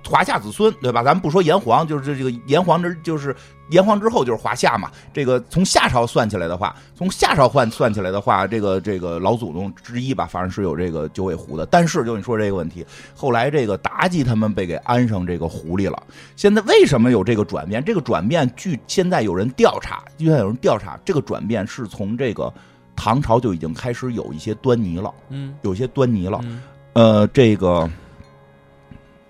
[0.06, 1.04] 华夏子孙，对吧？
[1.04, 3.36] 咱们不说炎黄，就是这个炎黄之，就是
[3.70, 4.92] 炎黄之后就是华夏嘛。
[5.13, 11.66] 这个从夏朝算起来的话，从夏朝换算起来的话，这个这个老祖宗之一吧，反正是有这个九尾狐的。
[11.66, 12.86] 但是就你说这个问题，
[13.16, 16.04] 后来这个妲己他们被给安上这个狐狸了。
[16.36, 17.84] 现在为什么有这个转变？
[17.84, 22.54] 这个转变据现在有人调查，现在有人调查，这个转变是从这个
[22.96, 26.39] 唐朝就已经开始有一些端倪了，嗯，有些端倪了。
[26.44, 26.62] 嗯
[26.94, 27.89] 呃，这个。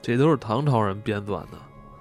[0.04, 1.58] 这都是唐朝人编撰的。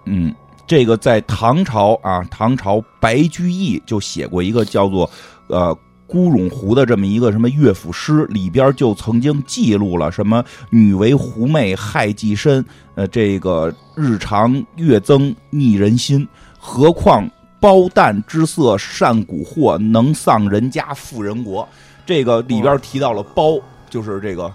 [0.07, 0.35] 嗯，
[0.67, 5.09] 这个在唐朝啊，唐朝白居易就写过一个叫做
[5.47, 5.73] 呃
[6.09, 12.63] 孤冗湖的这么一个什么乐府诗，里边就曾经记录了什么女为狐媚害己身，
[12.97, 16.27] 呃，这个日常月增逆人心，
[16.59, 21.67] 何况包旦之色善蛊惑，能丧人家富人国。
[22.05, 24.53] 这个里边提到了包，就是这个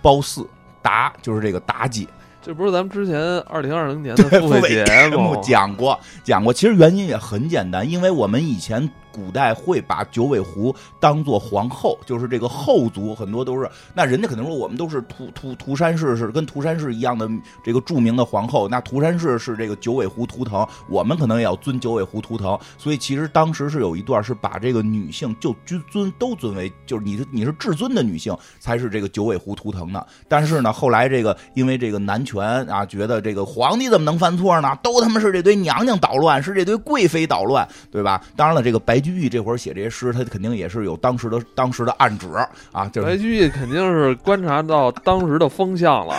[0.00, 0.46] 褒姒。
[0.86, 2.08] 妲就是这个妲己，
[2.40, 6.52] 这不是咱们之前二零二零年的付费节目讲过讲过。
[6.52, 8.88] 其实原因也很简单，因为我们以前。
[9.16, 17.26] 古代会把九尾狐当做皇后，就是这个后族很多都是，那人家可能说我们都是涂涂涂山氏是跟涂山氏一样的
[17.64, 34.78] 这个著名的皇后，那涂山氏是这个九尾狐图腾，我们可能也要尊九尾狐图腾，所以其实当时是有一段是把这个女性就尊尊都尊为就是你是你是至尊的女性才是这个九尾狐图腾的，但是呢后来这个因为这个男权啊觉得这个皇帝怎么能犯错呢？
[34.82, 38.22] 都他妈是这堆娘娘捣乱，是这堆贵妃捣乱，对吧？
[38.36, 39.05] 当然了，这个白。
[39.06, 42.26] 居易这会儿写这些诗，他肯定也是有当时的当时的暗指
[42.72, 42.90] 啊。
[42.94, 46.14] 白居易肯定是观察到当时的风向了，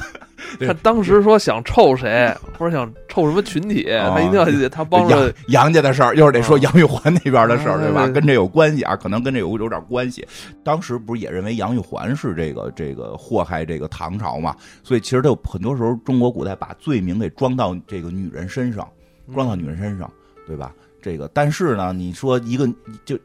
[0.60, 8.06] 他当时说想臭谁，或者想臭什么群体，他一定要他帮着杨家的事儿，又是得说杨玉环那边的事儿，对吧？
[8.08, 10.26] 跟这有关系啊，可能跟这有有点关系。
[10.62, 14.54] 当时不是也认为杨玉环是这个这个祸害这个唐朝嘛？
[14.82, 18.86] 所以其实他有很多时候中国古代把罪名给装到这个女人身上，
[19.34, 20.10] 装到女人身上，
[20.46, 20.72] 对吧？
[21.02, 22.66] 这个，但是呢，你说一个
[23.04, 23.18] 就，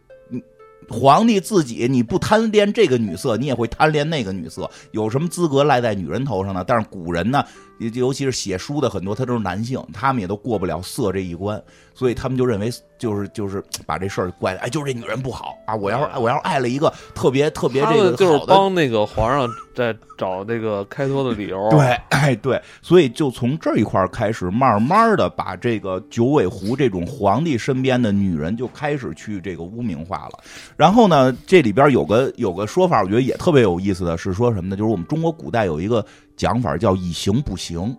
[0.90, 6.64] 皇帝自己你不贪恋这个女色，你也会贪恋那个女色，有什么资格赖在女人头上呢？
[6.68, 7.44] 但是古人呢，
[7.80, 12.72] 尤其是写书的很多，他都是男性，他们也都过不了色这一关，所以他们就认为。
[13.02, 15.76] 就是就是把这事儿怪，哎，就是这女人不好啊！
[15.76, 21.68] 我要是我要是爱了一个特别特别这个就是帮那个皇上在找那个开脱的理由。
[21.72, 30.40] 对，哎对，所以就从这一块开始，慢慢的把这个九尾狐这种皇帝身边的女人就开始去这个污名化了。
[30.78, 34.76] 然后呢，这里边有个有个说法，我觉得也特别有意思的是说什么呢？
[34.76, 36.06] 就是我们中国古代有一个
[36.38, 37.98] 讲法叫以形补形。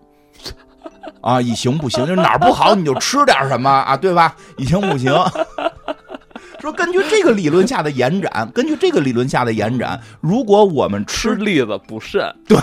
[1.21, 4.35] 啊，以形不行，就是哪儿不好你就吃点什么啊，对吧？
[4.57, 5.13] 以形不行。
[6.59, 12.57] 说根据这个理论下的延展，根据这个理论下的延展，如果我们吃栗子补肾，对，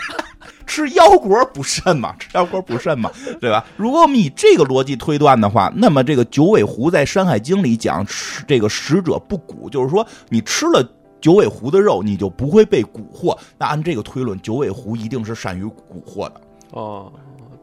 [0.66, 3.64] 吃腰果补肾嘛，吃腰果补肾嘛，对吧？
[3.78, 8.06] 如果我们以这个逻辑推断的话，那么这个九尾狐在《山海经》里讲，
[8.46, 10.86] 这个食者不蛊，就是说你吃了
[11.18, 13.34] 九尾狐的肉，你就不会被蛊惑。
[13.56, 15.72] 那按这个推论，九尾狐一定是善于蛊
[16.06, 16.40] 惑的。
[16.72, 17.10] 哦。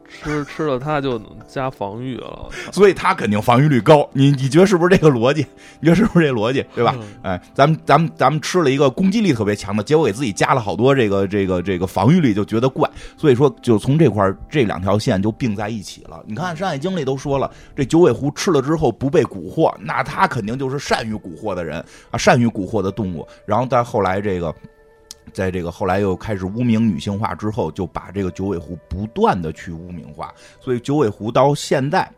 [0.08, 4.08] 吃吃了它就加防御了，所以它肯定防御率高。
[4.12, 5.46] 你你觉得是不是这个逻辑？
[5.80, 6.64] 你觉得是不是这逻辑？
[6.74, 6.96] 对吧？
[7.22, 12.88] 哎，咱们咱们咱们吃了一个攻击力特别强的，结果给自己加了好多这个这个这个防御力，就觉得怪。
[13.16, 16.22] 所以说，就从这块这两条线就并在一起了。
[16.26, 23.26] 你看《山海经》里都说了，这九尾狐吃了之后不被蛊惑，那它肯定就是善于蛊惑的人啊，善于蛊惑的动物。
[23.44, 24.54] 然后但后来这个。
[25.32, 32.10] 在这个后来又开始污名女性化之后，就把这个九尾狐不断的去污名化，所以九尾狐到现在，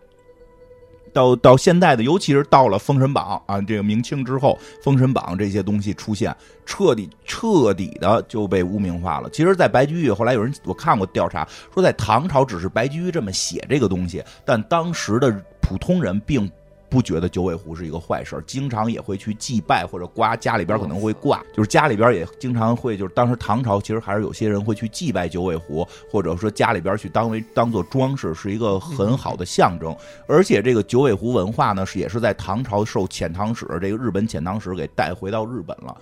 [1.12, 9.28] 到到现在的，尤其是到了《封神榜》啊，这个明清之后，《封神榜》这些东西出现，彻底彻底的就被污名化了。
[9.30, 16.50] 其实，在白居易后来有人我看过调查，说在唐朝只是白居易这么写这个东西，但当时的普通人并。
[16.90, 29.96] 不觉得九尾狐是一个坏事经常也会去祭拜或者刮家里边可能会挂，就是家里边也经常会，就是当时唐朝其实还是有些人会去祭拜九尾狐，或者说家里边去当为当做装饰，是一个很好的象征。
[30.26, 35.96] 而且这个九尾狐文化呢，是也是在唐朝受遣唐使这个日本遣唐使给带回到日本了，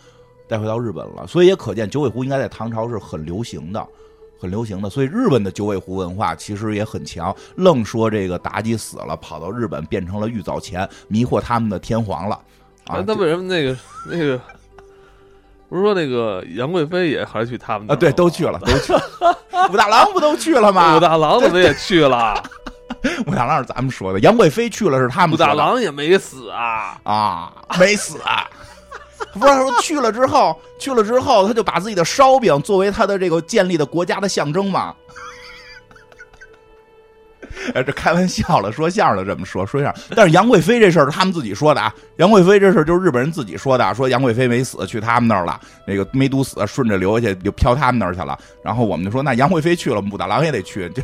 [0.48, 3.86] 带回到日本了，所以也可见九尾狐应该在唐朝是很流行的。
[4.38, 7.34] 很流行的，所以日本的九尾狐文化其实也很强。
[7.56, 12.40] 愣说这个妲己死了，跑到日本变成了玉藻前，迷惑他们的天皇了。
[12.86, 14.40] 啊，那为什么那个那个
[15.68, 17.96] 不是说那个杨贵妃也还去他们啊？
[17.96, 19.02] 对，都去了，都去了。
[19.70, 20.96] 武大郎不都去了吗？
[20.96, 22.42] 武大郎怎么也去了？
[23.26, 25.34] 武大郎是咱们说的，杨贵妃去了是他们。
[25.34, 28.18] 武大郎也没死啊啊，没死。
[29.34, 34.94] 不是说去了之后，去了之后，他就把自己的烧饼作为他的这个建立的国家的象征嘛？
[37.74, 40.04] 哎，这开玩笑了，说相声的这么说，说相声。
[40.14, 48.38] 但是杨贵妃这事儿是他们自己说的啊，杨贵妃这事儿就是日本人自己说的，说杨贵妃没死，去他们那儿了，那个没毒死，顺着流下去就飘他们那儿去了。
[48.62, 50.88] 然后我们就说，那杨贵妃去了，武大郎也得去。
[50.90, 51.02] 这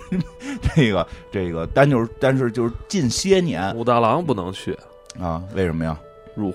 [0.74, 4.76] 这个这个，但就是但是就是近些年，武大郎不能去
[5.20, 5.42] 啊？
[5.54, 5.98] 为什么呀？
[6.34, 6.54] 入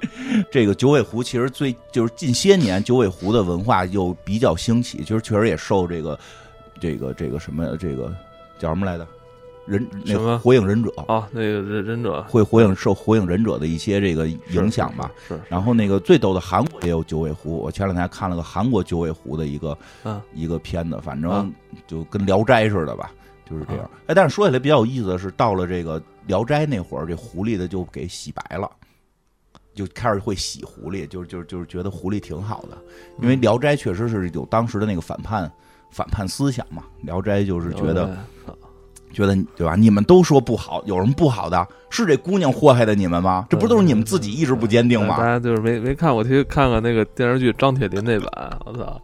[0.50, 6.18] 这个九尾狐其实最就是近些年九尾狐的文化又比较兴起，其实确实也受这个
[6.80, 8.14] 这个这个什么这个
[8.58, 9.06] 叫什么来着？
[9.66, 15.12] 忍那个火影忍者啊，那个忍忍者会火影受火影忍者的一些这个影响吧。
[15.28, 15.38] 是。
[15.46, 21.52] 然后那个最逗的韩国也有九尾狐，我前两天看了个韩国九尾狐的一个嗯一个片子，反正
[21.86, 23.10] 就跟聊斋似的吧，
[23.44, 23.90] 就是这样。
[24.06, 28.70] 哎，但是说起来比较有意思的是，到了这个聊斋那会儿，这狐狸的就给洗白了，
[29.78, 32.76] 就开始会洗狐狸，就是就是就是觉得狐狸挺好的，
[33.22, 35.50] 因为聊斋确实是有当时的那个反叛
[35.90, 38.16] 反叛思想嘛，聊斋就是觉得。
[39.10, 39.74] 觉得对吧？
[39.74, 41.66] 你们都说不好，有什么不好的？
[41.88, 43.46] 是这姑娘祸害的你们吗？
[43.48, 45.16] 这不都是你们自己意志不坚定吗？
[45.16, 48.58] 大家就是没没看我，去看看那个电视剧张铁林那版。
[48.66, 49.00] 我操！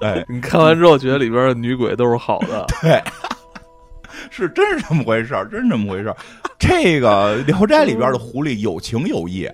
[0.00, 2.66] 哎，你看完之后觉得里边的女鬼都是好的？
[2.80, 3.00] 对，
[4.30, 6.16] 是真是这么回事儿，真是这么回事儿。
[6.58, 9.48] 这个《聊斋》里边的狐狸有情有义。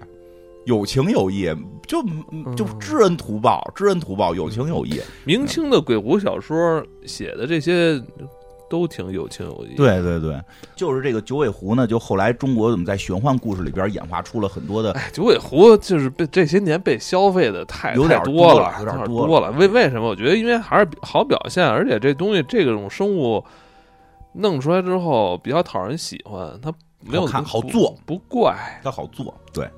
[0.65, 1.53] 有情有义，
[1.89, 2.01] 就
[2.57, 5.01] 就知恩图报，知恩图报，有情有义。
[5.25, 8.01] 明清的鬼狐小说写的这些
[8.71, 9.75] 都挺有情有义。
[9.77, 10.41] 对对对，
[10.77, 14.93] 就是这个九尾狐呢，就后来中国怎么在玄幻故事里边演化出了很多的。
[14.93, 19.51] 哎，九尾狐就是被这些年被消费的太有点多了，有点多了。
[19.59, 20.11] 为为什么？
[20.11, 23.45] 我觉得因为还是好表现，而且这东西这种生物
[24.33, 29.69] 弄出来之后比较讨人喜欢，它没有看好做，不怪，它好做，对。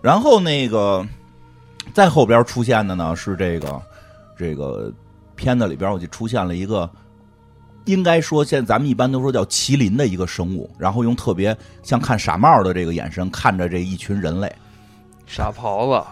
[0.00, 1.04] 然后那个，
[1.92, 3.82] 在后边出现的呢是这个
[4.36, 4.92] 这个
[5.34, 6.88] 片子里边，我就出现了一个，
[7.86, 14.54] 应该说现在咱们一般都说叫麒麟的一个生物，然后用特别像看傻帽的这个眼神看着这一群人类，
[15.26, 16.06] 傻狍子，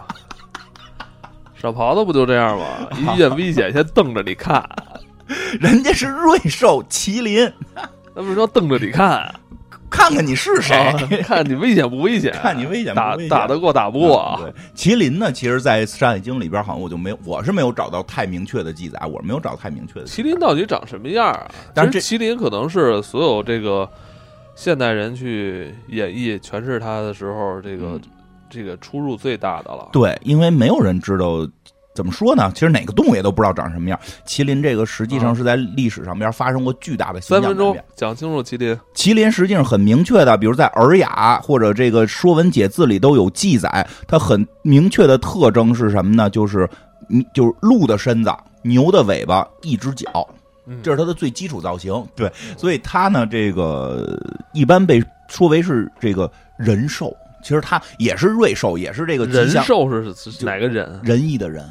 [1.55, 2.65] 傻狍子不就这样吗？
[2.97, 4.61] 一遇见危险先瞪着你看，
[5.59, 7.51] 人家是瑞兽麒麟，
[8.15, 9.33] 那不是说瞪着你看。
[9.89, 10.75] 看看你是谁，
[11.23, 12.29] 看你危险不危险？
[12.43, 14.37] 看你危险打打得过打不过？
[14.37, 20.05] 对，麒麟呢，其实，在《山海经》里边，好像我就没有，我是没有找到太明确的记载，我是没有找到太明确的。
[20.05, 21.49] 麒麟到底长什么样啊？
[21.73, 23.89] 但是这麒麟可能是所有这个
[24.55, 27.97] 现代人去演绎诠释它的时候，这个
[28.49, 29.87] 这个出入最大的了。
[29.93, 31.47] 对，因为没有人知道。
[31.97, 32.51] 怎么说呢？
[32.53, 33.99] 其实哪个动物也都不知道长什么样。
[34.27, 38.79] 麒麟这个实际上是在历史上边发生过巨大的三分钟讲清楚麒麟。
[38.93, 43.87] 麒麟实际上很明确的，比如在《尔雅》或者这个《说文解字》里都有记载。
[44.07, 46.29] 它很明确的特征是什么呢？
[46.29, 46.69] 就是
[47.33, 48.31] 就是鹿的身子、
[48.61, 50.27] 牛的尾巴、一只脚，
[50.83, 52.05] 这是它的最基础造型。
[52.15, 54.19] 对，所以它呢，这个
[54.53, 57.11] 一般被说为是这个人兽。
[57.43, 60.99] 其实它也是瑞兽，也是这个人兽是哪个人？
[61.01, 61.63] 仁义的人。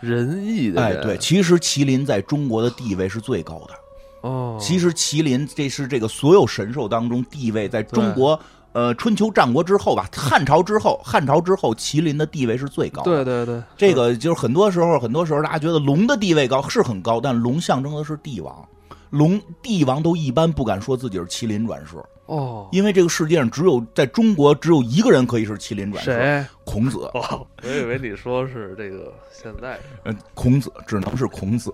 [0.00, 4.28] 仁义的哎，对，其实麒麟在中国的地位是最高的。
[4.28, 8.38] 哦，其实麒麟这是这个所有神兽当中地位，在中国
[8.72, 13.02] 呃春秋战国之后吧，汉朝之后，汉朝之后，麒麟的地位是最高。
[13.02, 18.68] 对对对，这个就是很多时候，很多时候大家觉得龙的地位高是很高，但龙象征的是帝王，
[19.10, 21.96] 龙帝王都一般不敢说自己是麒麟转世。
[22.30, 26.46] 哦，因为这个世界上只有在中国只有一个人可以是麒麟转世，谁？
[26.64, 26.98] 孔子。
[27.14, 29.76] 哦，我以为你说是这个现在。
[30.04, 31.72] 嗯，孔子只能是孔子。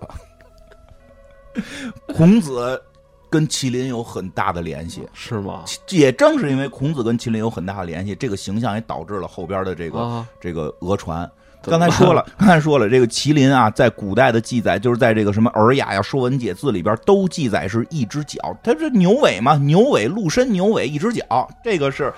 [2.15, 2.81] 孔子
[3.29, 5.63] 跟麒麟有很大的联系，是吗？
[5.89, 11.29] 也正是因为孔子跟麒麟有很大的联系，这个形象也导致了后边的这个这个讹传。
[11.63, 22.13] 刚才说了， 刚才说了，这个麒麟啊，在古代的记载，就是在这个什么《尔雅》呀、《说文解字》里边都记载是一只脚，它是牛尾嘛，牛尾鹿身，牛尾一只脚，这个是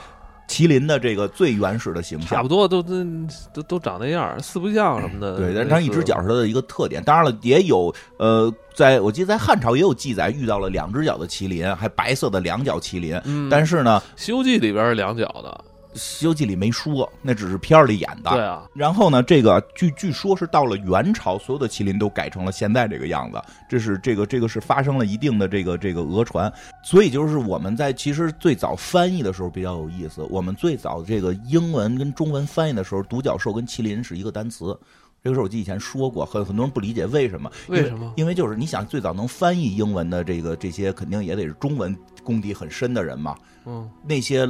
[0.47, 3.06] 麒麟的这个最原始的形象，差不多都都
[3.54, 5.38] 都都长那样，四不像什么的。
[5.38, 7.04] 对，但是它一只脚是它的一个特点。
[7.04, 13.19] 当然了，也有呃，在我记得在汉朝也有记载，遇到了两只脚的麒麟，还白色的两脚麒麟。
[13.25, 15.49] 嗯，但是呢，《西游记》里边是两脚的。
[15.93, 18.32] 《西游记》里没说，那只是片儿里演的。
[18.32, 23.41] 对啊，然后呢，这个据据说是到了元朝，所有的麒麟都改成了现在这个样子。
[23.67, 26.51] 这是这个这个是发生了一定的这个这个讹传。
[26.84, 30.22] 所以就是我们在其实最早翻译的时候比较有意思。
[30.30, 34.78] 我们最早这个英文跟中文翻译的时候，独角兽跟麒麟是一个单词。
[35.24, 37.51] 这个事儿我记得以前说过，很很多人不理解为什么？
[37.67, 38.13] 为什么？
[38.15, 43.36] 因为就是你想最早能翻译英文的这个这些，肯定也得是中文功底很深的人嘛。
[43.65, 44.47] 嗯，那些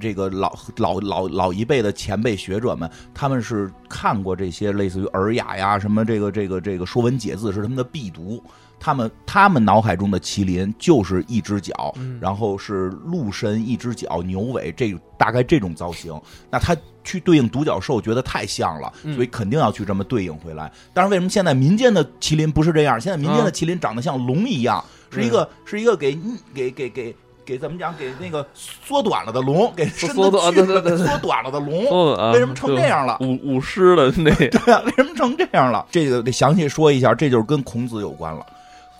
[0.00, 8.42] 这个老老老老一辈的前辈学者们，他们是看过这些类似于《尔雅》呀什么这个这个这个《说文解字》是他们的必读，
[8.82, 16.20] 他们他们脑海中的麒麟就是一只脚，嗯然后是鹿身一只脚牛尾，这大概这种造型。
[16.50, 20.68] 那他去对应独角兽，觉得太像了，嗯所以肯定要去这么对应回来。
[20.92, 23.00] 但是为什么现在民间的麒麟不是这样？
[23.00, 26.18] 现在民间的啊麒麟长得像龙一样，是一个是一个给
[26.52, 27.14] 给给给。
[27.44, 27.92] 给怎么讲？
[27.98, 35.84] 给那个缩短了的龙，给身子缩短去对对对对缩短了的龙，为什么成这样了舞舞狮的那 对啊，为什么成这样了？
[35.90, 38.46] 这个得详细说一下，这就是跟孔子有关了。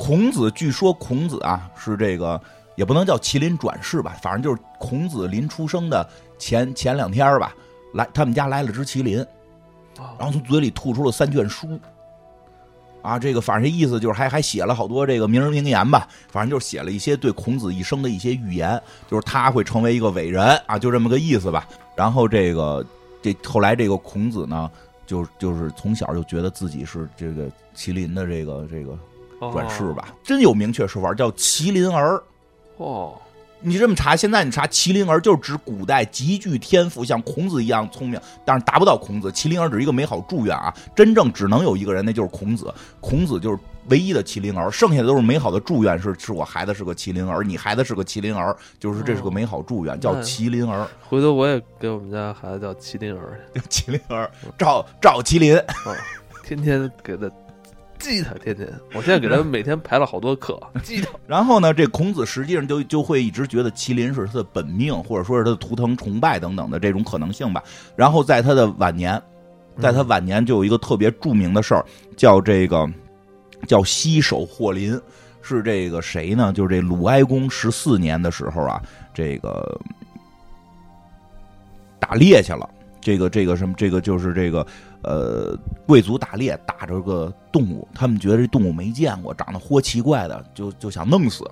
[0.04, 2.40] 孔子据说孔子啊是这个
[2.74, 6.04] 也不能叫麒麟转世吧，反正就是孔子临出生的
[6.40, 7.54] 前前两天吧，
[7.94, 9.22] 来他们家来了只麒麟，
[9.96, 11.78] 啊然后从嘴里吐出了三卷书。
[13.00, 21.68] 啊，这个反正这意思就是还还写了好多这个名人名言吧，反正就是写了一些对孔子一生的一些预言，就是他会成为一个伟人啊，就这么个意思吧。
[21.94, 22.84] 然后这个
[23.22, 24.68] 这后来这个孔子呢，
[25.06, 28.98] 就就是从小就觉得自己是这个麒麟的这个这个
[29.50, 32.22] 转世吧，真有明确说法叫麒麟儿。
[32.76, 33.14] 哦，
[33.60, 39.30] 你这么查，现在你查麒麟儿，就是指古代极具天赋，像孔子一样聪明，但是达不到孔子。
[39.30, 42.72] 麒麟儿只是一个美好祝愿啊，真正只能有一个人，那就是孔子。
[43.00, 53.40] 孔子就是唯一的麒麟儿，剩下的都是美好的祝愿，是是我孩子是个麒麟儿，你孩子是个麒麟儿，就是这是个美好祝愿，叫麒麟儿，回头我也给我们家孩子叫麒麟儿
[53.70, 55.56] 麒麟儿，赵赵麒麟。
[56.44, 57.30] 天天给他
[58.02, 61.08] 记他，天天，我现在给他每天排了好多课， 记他。
[61.26, 67.62] 然后呢，这孔子实际上就就会一直觉得麒麟是他的本命，或者说是他的图腾崇拜等等的这种可能性吧。
[67.94, 69.22] 然后在他的晚年，
[69.80, 71.84] 在他晚年就有一个特别著名的事儿，
[72.16, 72.90] 叫这个
[73.68, 75.00] 叫西首霍林，
[75.40, 76.52] 是这个谁呢？
[76.52, 78.82] 就是这鲁哀公十四年的时候啊，
[79.14, 79.80] 这个
[82.00, 82.68] 打猎去了。
[83.00, 83.74] 这个这个什么？
[83.76, 84.64] 这个就是这个
[85.02, 91.44] 呃，贵族打猎打着个动物，他们觉得这动物没见过，长得豁奇怪的，就就想弄死。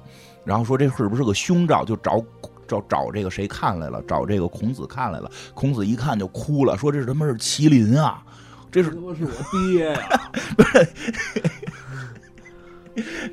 [0.44, 1.84] 然后说这是不是个凶兆？
[1.84, 2.24] 就找
[2.66, 4.03] 找找这个谁看来了？
[4.09, 5.30] 找这个孔子看来了。
[5.55, 8.24] 孔子一看就哭了，说这是他妈是麒麟啊！
[8.70, 10.01] 这是他妈是我爹呀！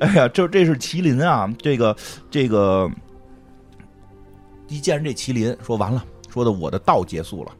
[0.00, 1.48] 哎呀，这这是麒麟啊！
[1.58, 1.96] 这个
[2.30, 2.90] 这个，
[4.66, 7.52] 一见这麒麟，说完了，说的我的道结束了。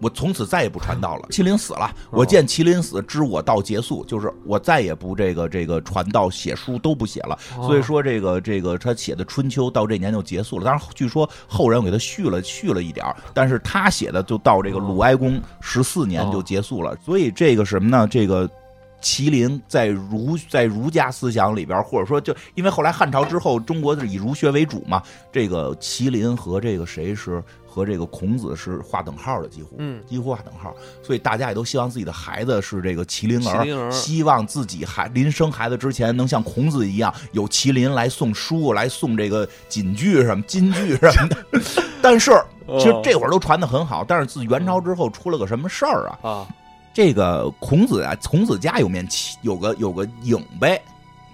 [0.00, 1.28] 我从此再也不传道了。
[1.30, 7.38] 麒麟死了，我见麒麟死，知我道结束，就是我再也不这个这个传道写书都不写了。
[7.56, 10.64] 哦所以说这个这个他写的《春秋》到这年就结束了。
[10.64, 16.96] 当然，据说后人我给他续了续了一点儿但是他写的就到这个鲁哀公十四年就结束了。
[17.04, 18.08] 所以这个什么呢？
[18.08, 18.48] 这个。
[19.02, 30.74] 麒麟在儒在儒家思想里边，或者说就因为后来汉朝之后，中国是以儒学为主嘛，这个麒麟和这个谁是和这个孔子是划等号的，几乎，嗯几乎划等号。
[31.02, 41.36] 所以大家也都希望自己的孩子是这个麒麟儿，麟儿希望自己孩临生孩子之前能像孔子一样有麒麟来送书，来送这个锦句什么金句什么的。
[42.02, 42.32] 但是
[42.78, 46.18] 其实这会儿都传的很好，但是自元朝之后出了个什么事儿啊？
[46.22, 46.48] 啊，
[46.92, 50.80] 这个孔子啊，孔子家有面旗，有个有个影碑，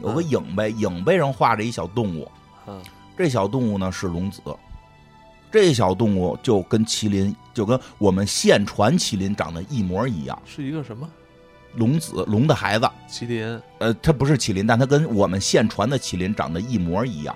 [0.03, 2.29] 有个影碑，影碑上画着一小动物，
[2.67, 2.83] 嗯
[3.17, 4.43] 这小动物呢是龙子，
[5.57, 11.09] 这小动物就跟麒麟，就跟我们现传麒麟长得一模一样，是一个什么
[11.77, 12.87] 龙子，龙的孩子。
[13.11, 13.61] 麒麟？
[13.79, 17.35] 呃，它不是麒麟，但它跟我们现传的麒麟长得一模一样，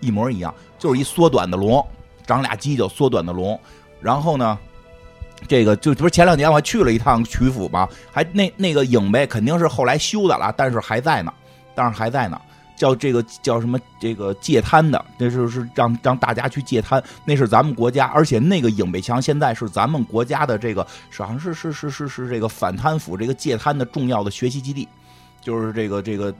[0.00, 1.82] 一模一样，就是一缩短的龙，
[2.26, 3.58] 长俩犄角，缩短的龙。
[4.00, 4.58] 然后呢，
[5.48, 11.32] 这个就不是前两年我还去了一趟曲阜嘛，还那那个影呗，肯定是后来修的了，但是还在呢，
[11.74, 12.38] 但是还在呢。
[12.78, 13.78] 叫这个叫什么？
[14.00, 24.88] 这个戒贪的，那就是让让大家去戒贪，那是咱们国家，而且那个影壁墙现在是咱们国家的这个，好像是是是是是这个反贪腐这个戒贪的重要的学习基地。
[25.40, 26.34] 就是这个这个，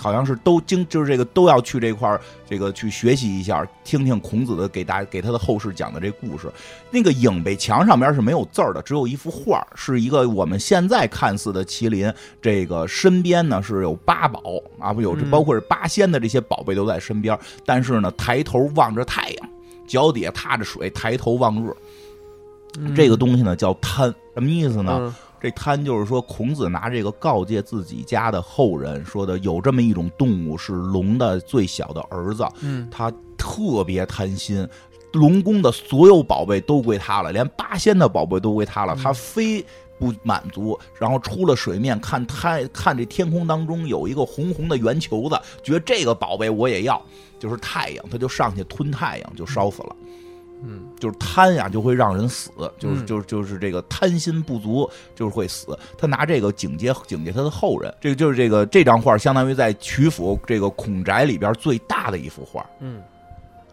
[0.00, 6.50] 好像是都经就是这个都要去这块儿，这个去学习一下，听听孔子的给大给他的后世讲的这故事。
[6.90, 12.12] 那个影碑墙上边是没有字儿的，只有一幅画，是一个我们现在看似的麒麟。
[12.40, 14.40] 这个身边呢是有八宝
[14.78, 19.48] 啊，不有这嗯包括是八仙的这些宝贝都在身边，但是呢抬头望着太阳，
[19.86, 21.70] 脚底下踏着水，抬头望日。
[22.78, 24.96] 嗯这个东西呢叫贪，什么意思呢？
[24.98, 34.68] 嗯这贪就是说，孔子拿这个告诫自己家的后人，说的有这么一种动物是龙的最小的儿子，嗯他特别贪心，
[35.12, 39.64] 龙宫的所有宝贝都归他了，连八仙的宝贝都归他了，嗯他非
[39.98, 47.00] 不满足，然后出了水面看太看这天空当中有一个红红的圆球子，觉得这个宝贝我也要，
[47.38, 49.96] 就是太阳，他就上去吞太阳，就烧死了。
[50.02, 50.09] 嗯，
[50.98, 55.78] 就是贪呀，就会让人死，就是嗯就是就是这个贪心不足，就是会死。
[55.96, 62.64] 他拿这个警戒警戒他的后人，这个就是这个这张画，相当于在曲阜这个孔宅里边最大的一幅画。
[62.80, 63.00] 嗯，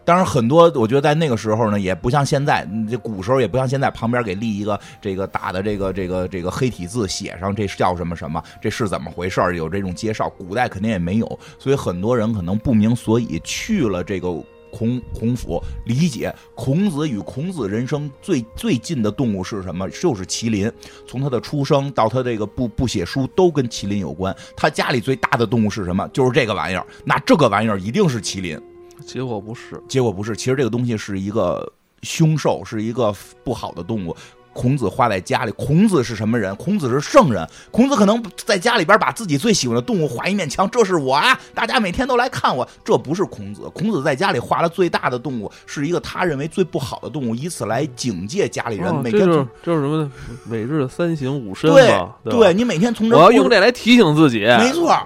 [0.04, 10.30] 当然，很多我觉得在那个时候呢，也不像现在，嗯这古时候也不像现在，旁边给立一个这个打的这个这个这个黑体字，写上这叫什么什么，这是怎么回事儿，有这种介绍。
[10.38, 14.34] 古代肯定也没有，所以很多人可能不明所以，去了这个
[14.70, 20.70] 孔孔府，理解孔子与孔子人生最最近的动物是什么，就是麒麟。
[21.06, 24.34] 从他的出生到他这个不不写书，都跟麒麟有关。
[24.56, 26.08] 他家里最大的动物是什么？
[26.08, 26.86] 就是这个玩意儿。
[27.04, 28.60] 那这个玩意儿一定是麒麟。
[29.06, 33.14] 结果不是，结果不是，其实这个东西是一个凶兽，是一个
[33.44, 34.16] 不好的动物。
[34.58, 36.52] 孔子画在家里，孔子是什么人？
[36.56, 37.48] 孔子是圣人。
[37.70, 41.38] 孔子可能在家里边把自己最喜欢的动物画一面墙，这是我啊！
[41.54, 42.68] 大家每天都来看我。
[42.84, 48.88] 这不是孔子，孔子在家里画了最大的动物，是一个他认为最不好的动物，以此来警戒家里人。
[48.88, 50.10] 哦每天这就是什么？
[50.44, 54.98] 每日三省吾身对对，你每天从这我要用这来提醒自己，没错，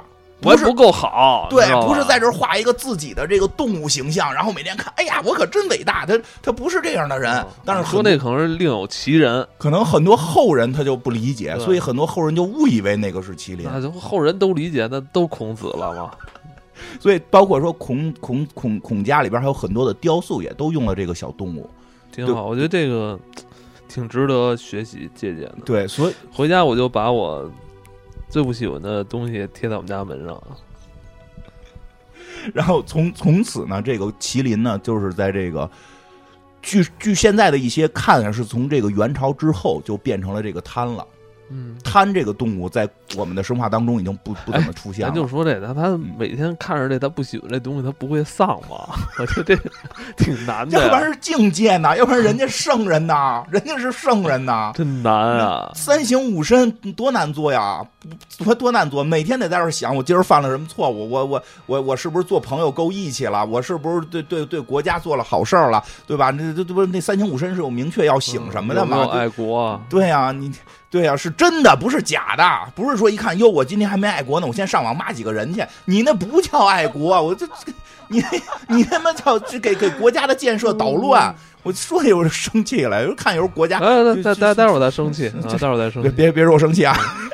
[0.43, 6.05] 不是不够好，对不是在这儿画一个自己的这个动物形象，然后每天看，哎呀，我可真伟大。
[6.05, 13.69] 他他不是这样的人哦，但是你说那可能是另有其人，可能很多后人他就不理解，所以很多后人就误以为那个是麒麟。
[13.73, 16.11] 那就后人都理解，那都孔子了嘛。
[16.99, 21.71] 所以包括说孔孔孔孔家里边还有很多的雕塑，也都用了这个小动物。
[22.11, 23.19] 挺好，我觉得这个
[23.89, 25.59] 挺值得学习借鉴的。
[25.65, 27.49] 对，所以回家我就把我
[28.33, 30.43] 最不喜欢的东西贴在我们家门上。
[32.55, 35.71] 然后从从此呢，这个麒麟呢，就是在这个
[36.63, 41.07] 据据现在的一些看啊，是从这个元朝之后就变成了这个贪了。
[41.53, 45.09] 嗯，贪这个动物在我们的神话当中已经不不怎么出现了。
[45.09, 48.95] 咱就说这个，他嗯每天看着这他不喜欢这东西，他不会丧吗？
[49.19, 49.63] 我觉得这
[50.17, 54.73] 挺难的呀，要不然是境界呢，要不然人家圣人呐，人家是圣人呐。
[54.75, 55.71] 真难啊！
[55.75, 57.85] 三省吾身多难做呀，
[58.39, 61.09] 多多难做，每天得在这儿想，我今儿犯了什么错误？
[61.11, 63.45] 我我我我是不是做朋友够义气了？
[63.45, 65.83] 我是不是对对对国家做了好事儿了？
[66.07, 66.31] 对吧？
[66.31, 69.09] 那这这不那三省吾身是有明确要醒什么的吗？
[69.13, 69.81] 爱国啊？
[69.91, 70.51] 对呀、你
[70.93, 77.73] 对呀、是真的，不是假的，不是说一看哟，我今天还没爱国呢，我先上网骂几个人去，你那不叫爱国，我这这
[78.09, 78.23] 你
[78.69, 86.11] 你他妈叫给给国家的建设捣乱，我说有时候生气了，看有时候国家，待待待会儿再生气啊，待会儿再生气。
[86.11, 87.31] 别别别说我生气啊，嗯，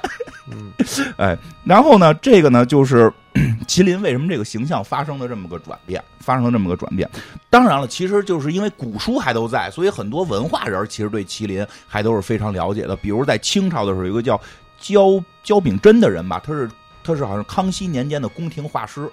[1.19, 3.13] 哎，然后呢，这个呢就是
[3.67, 7.09] 麒麟为什么这个形象发生了这么个转变，发生了这么个转变。
[7.51, 12.97] 当然了，其实就是因为古书还都在，所以很多文化人其实对麒麟还都是非常了解的。
[12.97, 14.41] 比如在清朝的时候，有一个叫
[14.79, 16.71] 焦焦秉真的人吧，他是
[17.03, 19.11] 他是好像康熙年间的宫廷画师。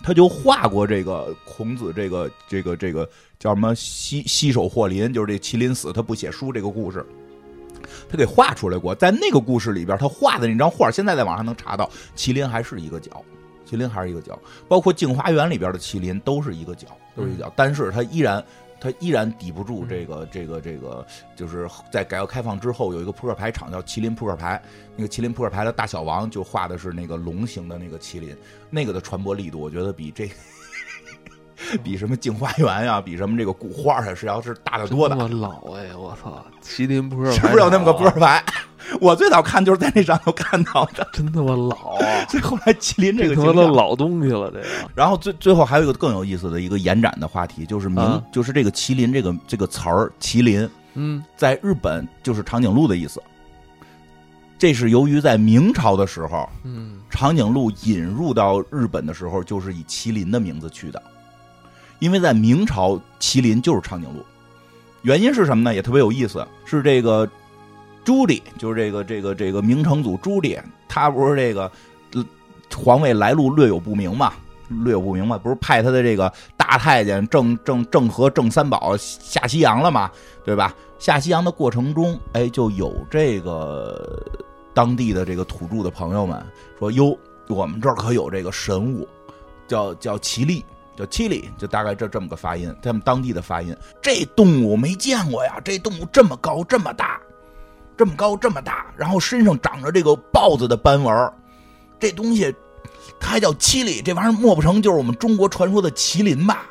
[0.00, 7.04] 他就画过这个孔子这个这个这个叫什么西西手霍林，就是这麒麟死他不写书这个故事，
[8.08, 8.94] 他给画出来过。
[8.94, 13.22] 在那个故事里边，他画的那张画，现在在网上能查到，麒麟还是一个角，
[13.68, 14.38] 麒麟还是一个角，
[14.68, 18.44] 包括镜花缘里边的麒麟都是一个角，都是一个角，但是他依然。
[18.80, 21.04] 他依然抵不住这个这个这个，
[21.34, 24.62] 就是在改革开放之后，有一个扑克牌厂叫麒麟扑克牌，
[24.94, 28.36] 那个麒麟扑克牌的大小王就画的是那个龙形的那个麒麟，
[28.70, 30.30] 那个的传播力度，我觉得比这
[31.82, 35.16] 比什么镜花缘呀、比什么这个古画啊，是要是大得多的。
[35.16, 36.44] 我老哎，我操！
[36.62, 38.42] 麒麟扑克是不是有那么个扑扑克牌？
[39.00, 42.24] 我最早看就是在那上头看到的，真他妈老啊！
[42.30, 43.72] 所以后来麒麟这个他妈的形象。
[43.72, 53.22] 老东西了，这个然后最最后还有一个更有意思的一个延展的话题，就是明、啊就是这个麒麟这个这个词儿，麒麟嗯在日本就是长颈鹿的意思。
[54.58, 61.02] 这是由于在明朝的时候，嗯长颈鹿引入到日本的时候，就是以麒麟的名字去的，
[61.98, 64.24] 因为在明朝，麒麟就是长颈鹿。
[65.02, 65.74] 原因是什么呢？
[65.74, 67.28] 也特别有意思，是这个
[68.04, 71.70] 朱棣，就是这个这个这个明成祖朱棣，他不是这个
[72.74, 74.32] 皇位来路略有不明嘛，
[74.68, 80.10] 略有不明嘛，不是派他的这个大太监郑郑郑和郑三宝下西洋了嘛，
[80.44, 80.74] 对吧？
[80.98, 84.20] 下西洋的过程中，哎，就有这个
[84.74, 86.44] 当地的这个土著的朋友们
[86.78, 89.08] 说：“哟，我们这儿可有这个神物，
[89.68, 90.62] 叫叫麒麟，
[90.98, 93.76] 叫七里，就大概这这么个发音，他们当地的发音。
[94.02, 97.20] 这动物没见过呀，这动物这么高这么大，
[97.96, 101.32] 这么高这么大，然后身上长着这个豹子的斑纹
[102.00, 102.52] 这东西
[103.20, 106.66] 它还叫七里，这玩意儿莫不成就是我们中国传说的麒麟吧？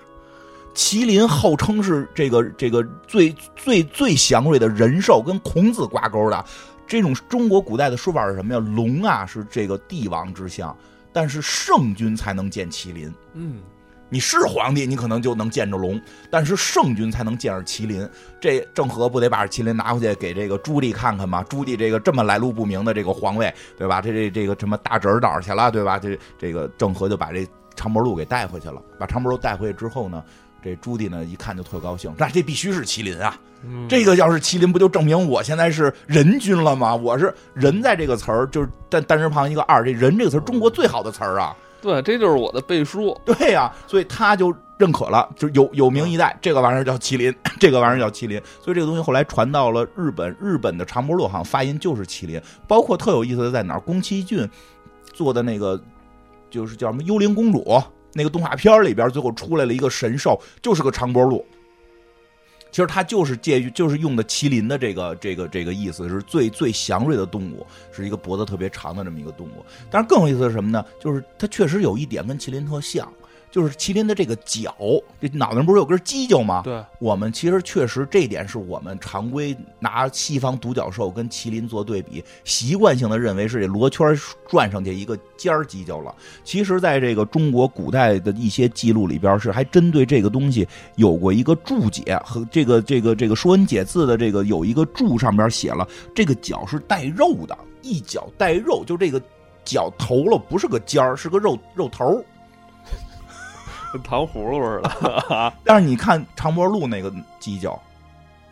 [0.76, 6.46] 麒麟号称是这个这个最最最祥瑞的人兽，跟孔子挂钩的。
[6.86, 8.60] 这种中国古代的说法是什么呀？
[8.60, 10.74] 龙啊是这个帝王之相，
[11.12, 13.14] 但是圣君才能见麒麟。
[13.34, 13.60] 嗯，
[14.10, 16.00] 你是皇帝，你可能就能见着龙，
[16.32, 18.08] 但是圣君才能见着麒麟。
[18.40, 21.44] 这郑和不得把麒麟拿回去给这个朱棣看看吗？
[21.50, 24.02] 朱棣这个这么来路不明的这个皇位，对吧？
[24.02, 26.00] 这这这个什么大侄儿哪儿去了，对吧？
[26.00, 27.46] 这这个郑和就把这
[27.76, 28.82] 长脖鹿给带回去了。
[28.98, 30.24] 把长脖鹿带回去之后呢，
[30.64, 33.38] 这朱棣呢一看就特高兴，那这必须是麒麟啊！
[33.90, 36.96] 这个要是麒麟，不就证明我现在是人君了吗？
[36.96, 41.56] 我是人在这个词儿就是单单人旁一个二，这人这个词儿中国最好的词儿啊！
[41.82, 43.16] 对，这就是我的背书。
[43.26, 48.42] 对呀，所以他就认可了，就有有名一代，这个玩意儿叫麒麟，这个玩意儿叫麒麟。
[48.64, 52.42] 所以这个东西后来传到了日本，日本的长波鹿好像发音就是麒麟。
[52.68, 54.48] 包括特有意思的在哪儿，宫崎骏
[55.14, 55.82] 做的那个
[56.50, 57.64] 就是叫什么《幽灵公主》
[58.14, 61.46] 那个动画片里边，最后出来了一个神兽，就是个长波鹿。
[62.72, 69.66] 其实它就是介于，就是用的麒麟的这个这个这个意思，是最最祥瑞的动物，是一个脖子特别长的这么一个动物。
[69.90, 70.84] 但是更有意思是什么呢？
[71.00, 73.12] 就是它确实有一点跟麒麟特像。
[73.58, 74.72] 就是麒麟的这个角，
[75.20, 76.62] 这脑袋上不是有根犄角吗？
[76.64, 84.16] 对，我们其实确实这点是我们常规拿西方独角兽跟麒麟做对比，习惯性的认为是这罗圈
[84.48, 86.14] 转上去一个尖儿犄角了。
[86.44, 99.20] 其实，在这个中国古代的一些记录里边，是还针对这个东西有过一个注解和这个这个这个《说文解字》的这个有一个注上边写了，这个角是带肉的，一角带肉，就这个
[99.66, 102.24] 角头了，不是个尖儿，是个肉肉头。
[103.98, 107.80] 跟 糖葫芦似的， 但是你看长脖鹿那个犄角，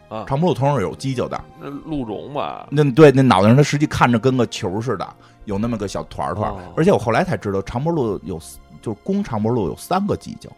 [0.10, 2.68] 啊，长脖鹿头上有犄角的，那鹿茸吧？
[2.70, 5.08] 那对，那脑袋上它实际看着跟个球似的，
[5.46, 6.54] 有那么个小团团。
[6.76, 8.40] 而且我后来才知道，长脖鹿有
[8.82, 10.50] 就是公长脖鹿有三个犄角，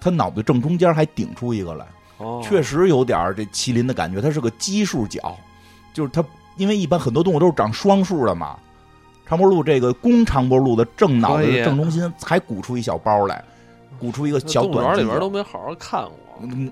[0.00, 1.86] 它脑袋正中间还顶出一个来，
[2.42, 4.20] 确实有点这麒麟的感觉。
[4.20, 5.36] 它是个奇数角，
[5.92, 6.24] 就是它，
[6.56, 8.56] 因为一般很多动物都是长双数的嘛。
[9.24, 13.42] 长脖鹿这个公长脖鹿的正脑袋正中心还鼓出一小包来。
[14.02, 14.72] 鼓出一个小短。
[14.72, 16.12] 动物园里边都没好好看过。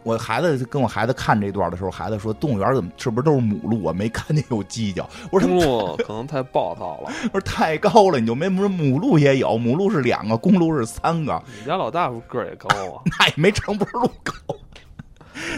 [0.03, 3.85] 我孩子跟我孩子看这段的时候，孩子说：“动物园怎么是不是都是母鹿？
[3.85, 11.41] 啊没看见有犄角。”我说：“公鹿可能太暴躁了。”我说：“太高了，你就没母母鹿也有，母鹿是两个，公鹿是三个。
[11.61, 13.03] 你家老大个儿也高啊？
[13.17, 14.33] 那也没长脖鹿高。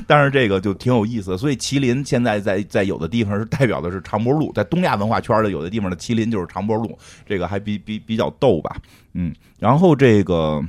[0.07, 8.77] 但是这个就挺有意思，所以麒麟现在在在有的地方是代表的是长脖鹿，在东亚文化圈的有的地方的麒麟就是长脖鹿，这个还比比比较逗吧？
[9.15, 10.63] 嗯，然后这个。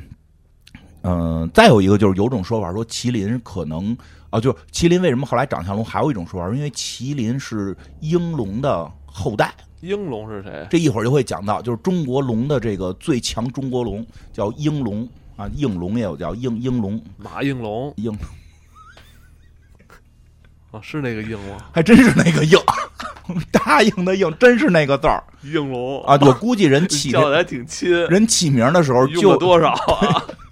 [1.03, 3.95] 嗯，再有一个就是有种说法说麒麟可能
[4.29, 5.83] 啊，就是麒麟为什么后来长像龙？
[5.83, 9.53] 还有一种说法，因为麒麟是鹰龙的后代。
[9.81, 10.65] 鹰龙是谁？
[10.69, 18.09] 这一会儿就会讲到，就是中国龙的这个最强中国龙叫鹰龙啊，应龙也有叫应应龙，马应龙应
[20.71, 21.57] 啊，是那个应吗？
[21.73, 22.57] 还真是那个应，
[23.51, 26.17] 答应的应，真是那个字儿应龙啊。
[26.21, 30.23] 我估计人起叫的还挺亲，人起名的时候就多少啊？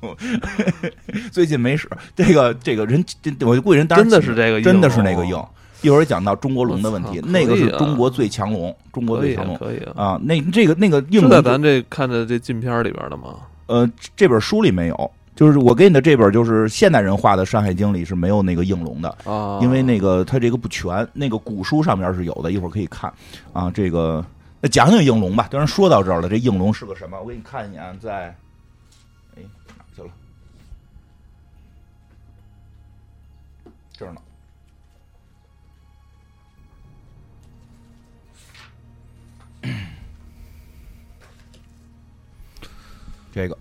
[1.32, 3.04] 最近没使这个这个人，
[3.40, 5.42] 我就估计人真的是这个，真的是那个硬。
[5.80, 10.20] 一会儿讲到中国龙的问题，那个是中国最强龙，中国最强龙可以啊。
[10.24, 13.36] 那这个那个硬是在咱这看的这镜片里边的吗？
[13.66, 23.12] 呃，这本书里没有，就是我给你的这本就是现代人画的《山海经》里是没有那个应龙的啊，因为那个它这个不全，那个古书上面是有的，一会儿可以看
[23.52, 23.70] 啊。
[23.72, 24.24] 这个
[24.60, 25.46] 那讲讲应龙吧。
[25.48, 27.16] 当然说到这儿了，这应龙是个什么？
[27.20, 28.34] 我给你看一眼，在。
[33.98, 34.22] 这儿呢，
[43.32, 43.58] 这个。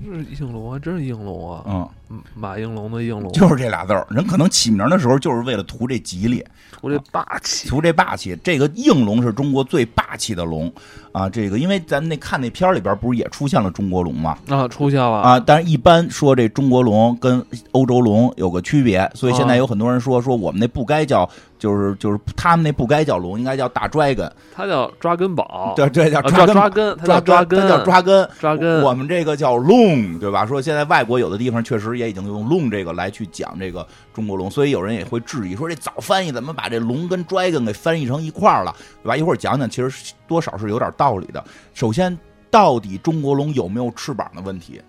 [0.00, 1.64] 是应龙啊，真是应龙啊！
[1.66, 1.90] 嗯，
[2.34, 4.06] 马应龙的应龙，就是这俩字儿。
[4.10, 8.36] 人可能起名的时候就是为了图这吉利，图这霸气，图这霸气。
[8.42, 10.72] 这个应龙是中国最霸气的龙。
[11.10, 14.38] 啊，这个因为咱那看那片儿里边不是也出现了中国龙吗？
[14.48, 21.28] 啊，出现了啊，但是一般说这中国龙跟欧洲龙有个区别，所以现在有很多人说说我们那不该叫，
[21.58, 28.82] 就是就是他们那不该叫龙，应该叫大 dragon，它叫抓根宝，对对叫抓抓根，它叫抓根，它叫抓根，抓根。
[28.82, 30.46] 我们这个叫龙，对吧？
[30.46, 39.16] 说现在外国有的地方确实也已经用龙这个来去讲这个中国龙，所以有人也会质疑说这早翻译怎么把这龙跟 dragon 给翻译成一块儿了，对吧？
[39.16, 41.44] 一会儿讲讲，其实多少是有点道理的。
[41.74, 42.16] 首先，
[42.50, 44.80] 到底中国龙有没有翅膀的问题？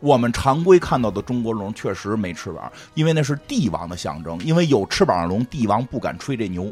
[0.00, 4.38] 我们常规看到的中国龙确实没翅膀，因为那是帝王的象征。
[4.44, 6.70] 因为有翅膀的龙，帝王不敢吹这牛，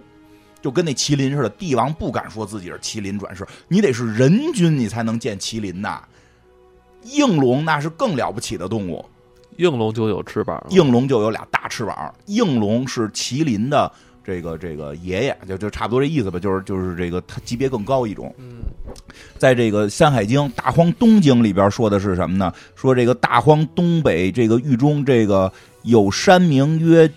[0.60, 6.02] 就跟那麒麟似的，帝王不敢说自己是麒麟转世，你得是人君，你才能见麒麟呐。
[7.04, 9.04] 应龙那是更了不起的动物，
[9.56, 13.90] 应龙就有翅膀，应龙就有俩大翅膀，应龙是麒麟的
[14.24, 18.34] 这个这个爷爷，就就差不多这意思吧，就是就是这个他级别更高一种。
[18.38, 18.62] 嗯，
[19.38, 22.52] 在这个《山海经·大荒东经》里边说的是什么呢？
[22.74, 27.10] 说这个大荒东北这个域中，这个有山名曰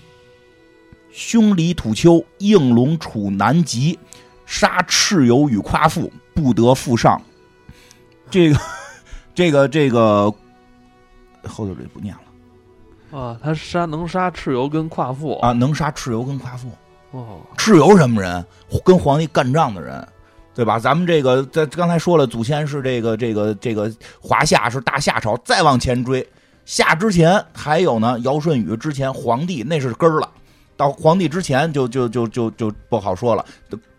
[1.12, 3.98] 凶离土丘，应龙处南极，
[4.46, 7.22] 杀蚩尤与夸父，不得复上。
[8.30, 8.60] 这个
[9.36, 10.34] 这个这个
[11.48, 12.22] 后头这不念了
[13.16, 16.70] 啊，他杀能杀蚩尤跟夸父啊，能杀蚩尤跟夸父。
[17.12, 18.46] 哦，蚩尤什么人？
[18.84, 20.06] 跟皇帝干仗的人，
[20.54, 20.78] 对吧？
[20.78, 23.90] 咱们这个在刚才说了，祖先是这个这个这个
[24.20, 26.28] 华夏是大夏朝，再往前追，
[26.66, 30.30] 夏之前还有呢，尧舜禹之前，皇帝那是根儿了。
[30.76, 33.46] 到皇帝之前就就就就就不好说了。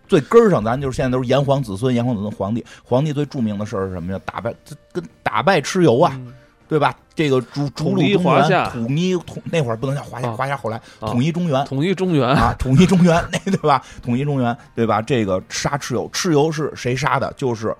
[0.06, 2.62] 最根儿上，咱就是现在都是炎黄子孙，炎黄子孙皇帝。
[2.84, 4.20] 皇帝最著名的事儿是什么呀？
[4.26, 4.54] 打败
[4.92, 6.20] 跟打败蚩尤啊，
[6.68, 6.94] 对吧？
[7.14, 13.82] 这个逐逐鹿中原，统一统那会儿不能叫华夏，华夏后来统一中原，统一中原啊，统一中原，那对吧？
[14.02, 15.00] 统一中原，对吧？
[15.00, 17.32] 这个杀蚩尤，蚩尤是谁杀的？
[17.36, 17.74] 就是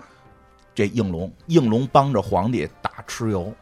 [0.73, 3.53] 这应龙，应龙帮着皇帝打蚩尤。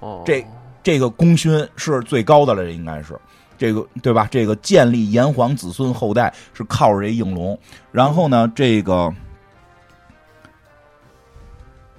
[0.00, 0.44] 哦，这
[0.82, 3.18] 这个功勋是最高的了，应该是。
[3.56, 4.26] 这个对吧？
[4.30, 7.58] 这个建立炎黄子孙后代是靠着这应龙，
[7.90, 9.12] 然后呢，这个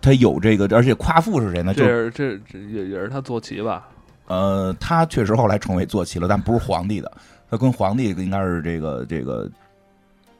[0.01, 1.73] 他有这个，而且夸父是谁呢？
[1.73, 3.87] 这这这也也是他坐骑吧？
[4.27, 7.11] 呃，他确实后来成为坐骑了，但不是皇帝的，
[7.49, 9.49] 他跟皇帝应该是这个这个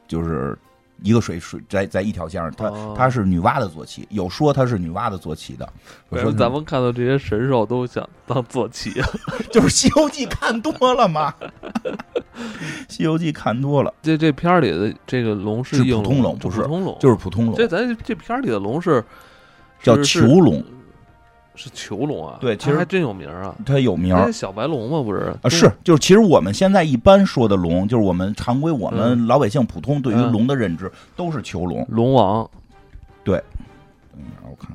[0.06, 0.56] 就是。
[1.02, 5.66] 一个水水在在一条线上，他他是女娲的坐骑，有说他是女娲的坐骑的。
[6.10, 8.90] 我说咱们看到这些神兽都想当坐骑？
[9.50, 11.32] 就是《西游记》看多了嘛，
[12.86, 13.94] 《西游记》看多了。
[14.02, 17.54] 这这片儿里的这个龙是普通龙，不是普通龙，就是普通龙。
[17.54, 19.02] 这咱这片儿里的龙是
[19.82, 20.62] 叫囚龙。
[21.56, 25.48] 是囚龙啊，对，其实还真有名啊，它有名小白龙嘛，不是啊？
[25.50, 32.48] 是，就是其实我们现在一般说的龙，就是我们常规我们老百姓普通对于龙的认知都是囚龙，龙王。
[33.22, 33.36] 对，
[34.10, 34.74] 等一下我看，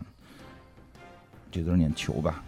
[1.52, 2.44] 这字念囚吧，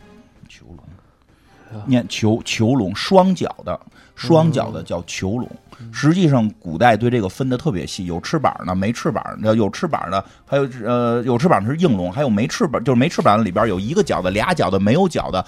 [0.47, 3.79] 囚龙，念囚囚龙，双脚的，
[4.17, 5.49] 双脚的叫囚龙。
[5.93, 15.45] 实际上，古代对这个分的特别细，有翅膀的，没翅膀的，有翅膀的，还有呃，有翅膀的是应龙，还有没翅膀，就是没翅膀的里边有一个脚的、俩脚的、没有脚的，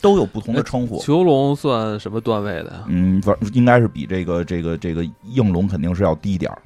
[0.00, 0.98] 都有不同的称呼。
[1.00, 2.84] 囚龙算什么段位的？
[2.88, 6.58] 嗯，应该是比这个这个这个应龙肯定是要低点儿。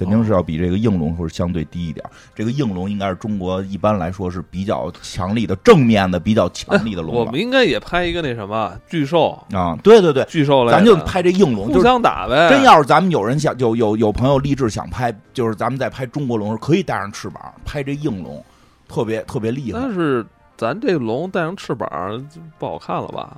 [0.00, 2.02] 肯定是要比这个应龙或者相对低一点。
[2.34, 7.14] 这个应龙应该是中国一般来说是比较强力的正面的、比较强力的龙。
[7.14, 9.78] 我们应该也拍一个那什么巨兽啊！
[9.82, 12.48] 对对对，巨兽来，咱就拍这应龙，互相打呗。
[12.48, 18.42] 真要是咱们有人想有有有朋友立志想拍，就是咱们在拍中国龙时可以带上翅膀拍这应龙，
[18.88, 19.78] 特别特别厉害。
[19.78, 20.24] 但是
[20.56, 22.26] 咱这龙带上翅膀
[22.58, 23.36] 不好看了吧？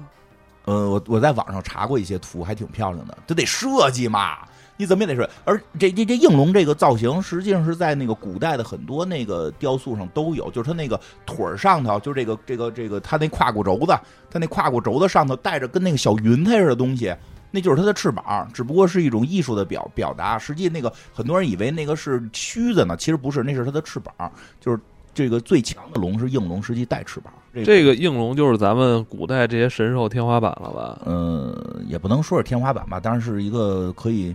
[0.66, 4.38] 呃，我我在网上查过一些图，还挺漂亮的，这得设计嘛。
[4.82, 13.96] 你怎么也得说，而这这这应龙这个造型，实际上是在那个古代的很多那个雕塑上都有，就是它那个腿儿上头，就这个这个这个，它那胯骨轴子，
[14.28, 17.14] 它那胯骨轴子上头带着跟那个小云彩似的东西，
[17.52, 20.36] 那就是它的翅膀，只不过是一种艺术的表表达。
[20.36, 24.12] 实际那个很多人以为那个是须子呢，其实不是，那是它的翅膀。
[24.60, 24.80] 就是
[25.14, 27.32] 这个最强的龙是应龙，实际带翅膀。
[27.64, 30.98] 这个应龙就是咱们古代这些神兽天花板了吧？
[31.06, 31.54] 嗯，
[31.86, 34.34] 也不能说是天花板吧，当然是一个可以。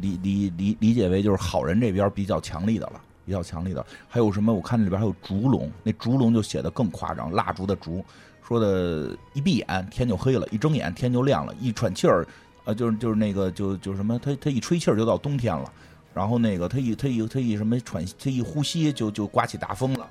[0.00, 3.84] 理理理理解为就是好人这边比较强力的了，比较强力的。
[4.08, 4.52] 还有什么？
[4.52, 8.04] 我看这里边还有烛龙，那烛龙就写的更夸张，蜡烛的烛，
[8.46, 12.26] 说的一闭眼天就黑了，一睁眼天就亮了，一喘气儿，
[12.64, 15.72] 呃，就是就是那个就就什么，他他一吹气儿就到冬天了，
[16.14, 20.08] 然后那个他一他一他一什么喘，他一呼吸就就刮起大风了，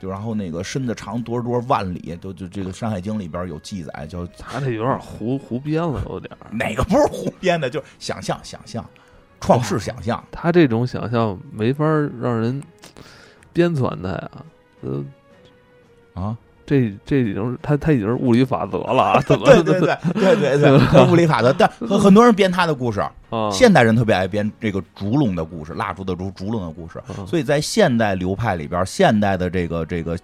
[0.00, 7.68] 就然后那个身子长多少多少万里，都就这个《山海经》里边有记载，叫他这有点胡胡编了，有点哪个不是胡编的？
[7.68, 8.84] 就是想象想象。
[9.42, 11.84] 创世想象，他这种想象没法
[12.20, 12.62] 让人
[13.52, 14.30] 编纂他呀，
[14.80, 15.04] 呃，
[16.14, 23.04] 啊，这这已经他他已经是物理法则了啊，怎么对 对对对对对，物理法则，但 很很多人编他的故事，
[23.52, 30.16] 现代人特别爱编这个烛龙的故事，蜡烛的烛，烛龙的故事，所以在现代流派里边，现代的这个这个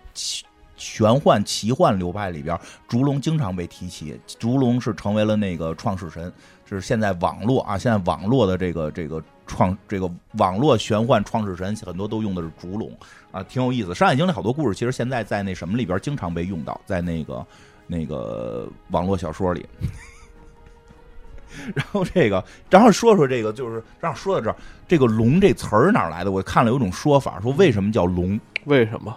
[0.76, 6.32] 玄幻奇幻流派里边，烛龙经常被提起，烛龙是成为了那个创世神。
[6.76, 12.90] 是现在网络啊，现在网络的这个这个创这个网络玄幻创世神很多都用的是烛龙
[13.30, 13.94] 啊，挺有意思。
[13.94, 17.46] 山海经里好多故事，其实现在在那什么里边经常被用到，在那个
[17.86, 19.66] 那个网络小说里。
[21.74, 24.56] 然后这个，然后说说这个，就是让说到这儿，
[24.86, 26.30] 这个“龙”这词儿哪来的？
[26.30, 28.38] 我看了有种说法，说为什么叫龙？
[28.66, 29.16] 为什么？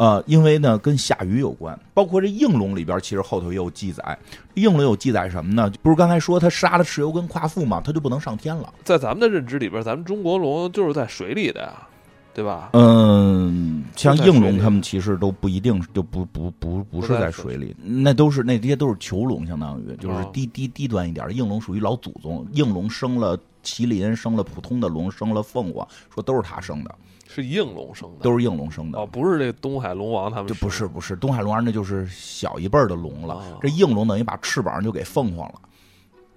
[0.00, 4.18] 呃，因为呢跟下雨有关，包括这应龙里边，其实后头也有记载。
[4.54, 5.70] 应龙有记载什么呢？
[5.82, 7.82] 不是刚才说他杀了蚩尤跟夸父嘛？
[7.84, 8.72] 他就不能上天了。
[8.82, 11.86] 在咱们的认知里边，咱们中国龙就是在水里的呀，
[12.32, 12.70] 对吧？
[12.72, 20.30] 嗯，像应龙他们其实都不一定就不不不不是在水里，那都是那这些都是囚龙，相当于就是哦。
[20.32, 21.26] 低低低端一点。
[21.34, 26.94] 应龙属于老祖宗，应龙生了麒麟，生了普通的龙，生了凤凰，说都是他生的，
[27.28, 28.98] 是应龙生的，都是应龙生的。
[28.98, 33.34] 哦，不是这东海龙王他们就，不是不是，东海龙王那就是小一辈儿的龙了。
[33.34, 33.58] 哦。
[33.60, 35.60] 这应龙等于把翅膀就给凤凰了，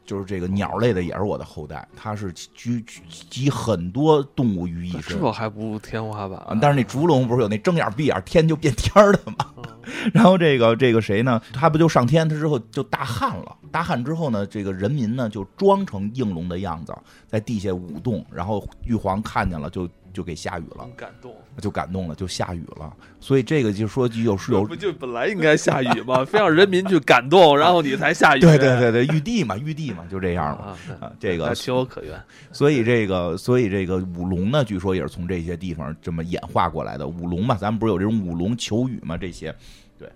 [0.06, 5.20] 就是这个鸟类的也是我的后代，它是集集集很多动物于一身。
[5.20, 9.52] 这还不如天花板啊，但是那烛龙不是有那睁眼闭眼天就变天儿的吗？
[9.58, 9.64] 嗯
[10.14, 11.42] 然后这个这个谁呢？
[11.52, 13.54] 他不就上天他之后就大旱了？
[13.70, 16.96] 大旱之后呢，这个人民呢就装成应龙的样子，
[17.28, 21.36] 在地下舞动，然后玉皇看见了就就给下雨了，感动。
[21.60, 22.92] 就感动了，就下雨了。
[23.20, 26.24] 所以这个就说有是有 不就本来应该下雨吗？
[26.26, 28.40] 非让人民去感动，然后你才下雨。
[28.40, 30.66] 对对对对，玉帝嘛，玉帝嘛，就这样嘛。
[30.66, 32.20] 啊，啊，这个还情有可原。
[32.52, 37.08] 所以这个，所以这个舞龙呢，据说也是从这些地方这么演化过来的。
[37.08, 39.18] 舞龙嘛，咱们不是有这种舞龙求雨嘛？
[39.18, 39.56] 这些，
[39.98, 40.10] 对。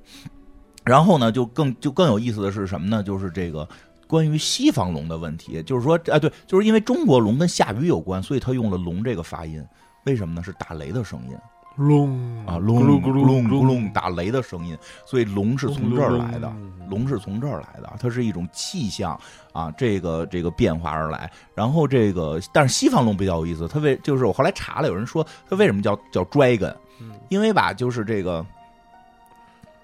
[0.84, 3.04] 然后呢，就更就更有意思的是什么呢？
[3.04, 3.68] 就是这个
[4.08, 9.64] 关于西方龙的问题，就是说，啊，对，就是因为中国龙跟下雨有关，所以他用了“龙”这个发音。
[10.08, 10.42] 为什么呢？
[10.42, 11.38] 是打雷的声音
[11.76, 16.52] 隆啊，隆咕噜咕咕隆噜咕隆，打雷的声音，所以龙是从这儿来的。
[16.90, 19.20] 龙是从这儿来的，它是一种气象
[19.52, 21.30] 啊，这个这个变化而来。
[21.54, 28.44] 然后这个，但是西方龙比较有意思，它为就是我后来查了，有人说它为什么叫叫 dragon，嗯因为吧，就是这个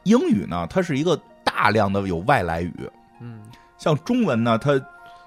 [0.04, 3.42] 英语呢，它是一个大量的有外来语，嗯，
[3.78, 4.82] 像中文呢，它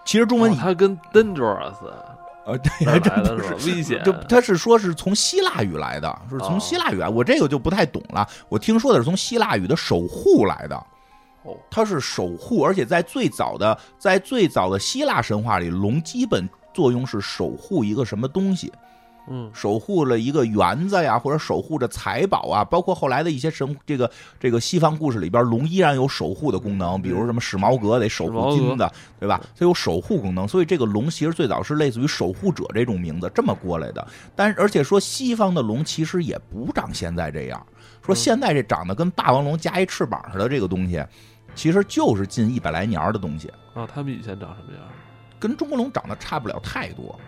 [0.07, 1.75] 其实中文哦它跟 dangerous
[2.47, 3.71] 呃对，哪还儿来的真不是？
[3.71, 4.03] 危险。
[4.05, 8.27] 就他是说是从希腊语来的，是从哦希腊语来，我这个就不太懂了。
[8.49, 10.77] 我听说的是从希腊语的守护来的。
[11.43, 18.73] 哦，它是守护，而且在最早的在最早的希腊神话里，龙基本作用是守护一个什么东西，
[19.29, 29.41] 嗯守护了一个园子呀，或者守护着财宝啊，包括后来的一些神这个这个西方故事里边，龙依然有守护的功能，比如什么史矛革得守护金子，对吧？
[29.59, 34.07] 它有守护功能，所以这个龙其实最早是类似于守护者这种名字这么过来的。
[34.35, 37.67] 但是而且说西方的龙其实也不长现在这样，
[38.05, 41.05] 说现在这长得跟霸王龙加一翅膀似的这个东西。
[41.55, 44.83] 其实就是近一百来年的东西，啊，他们以前长什么样？
[45.41, 47.19] 跟中国龙长得差不了太多，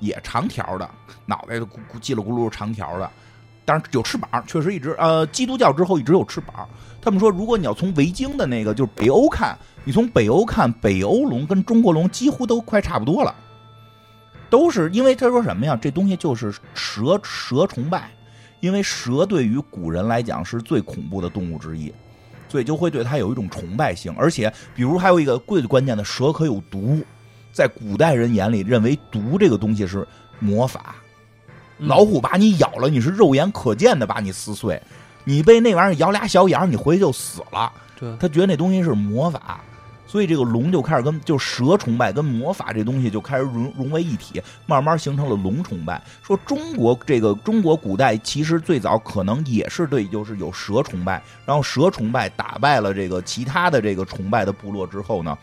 [0.00, 0.88] 也长条的，
[1.26, 3.10] 脑袋咕咕叽里咕噜长条的，
[3.64, 6.68] 但是有翅膀，确实一直呃，基督教之后一直有翅膀。
[7.00, 13.34] 他们说，如果你要从维京的那个就是北欧看，你从北欧看，北欧龙跟中国龙几乎都快差不多了，
[14.50, 15.78] 都是因为他说什么呀？
[15.80, 18.10] 这东西就是蛇蛇崇拜，
[18.60, 21.92] 因为蛇对于古人来讲是最恐怖的动物之一。
[22.48, 27.04] 所以就会对它有一种崇拜性，而且，比如还有一个最关键的，蛇可有毒，
[27.56, 30.06] 在古代人眼里认为毒这个东西是
[30.38, 30.94] 魔法，
[31.78, 34.78] 嗯老虎把你咬了，你是肉眼可见的把你撕碎，
[35.24, 37.72] 你被那玩意儿咬俩小眼儿，你回去就死了。
[37.98, 39.58] 对，他觉得那东西是魔法，
[40.06, 45.98] 所以这个龙就开始跟就蛇崇拜跟魔法这东西就开始融融为一体，慢慢形成了龙崇拜。
[46.22, 55.38] 说中国这个中国古代其实最早可能也是对，就是有蛇崇拜，然后蛇崇拜打败了这个其他的这个崇拜的部落之后呢。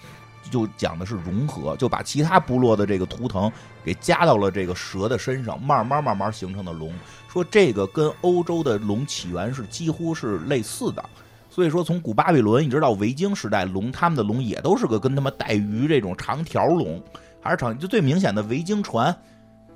[0.53, 3.51] 就讲的是融合，就把其他部落的这个图腾
[3.83, 6.93] 给加到了这个蛇的身上，慢慢慢慢形成的龙。
[7.27, 11.03] 说这个跟欧洲的龙起源是几乎是类似的，
[11.49, 17.01] 所以说从古巴比伦一直到维京时代，龙他们的龙也都是个跟他们带鱼这种长条龙，
[17.41, 19.15] 还是长就最明显的维京船，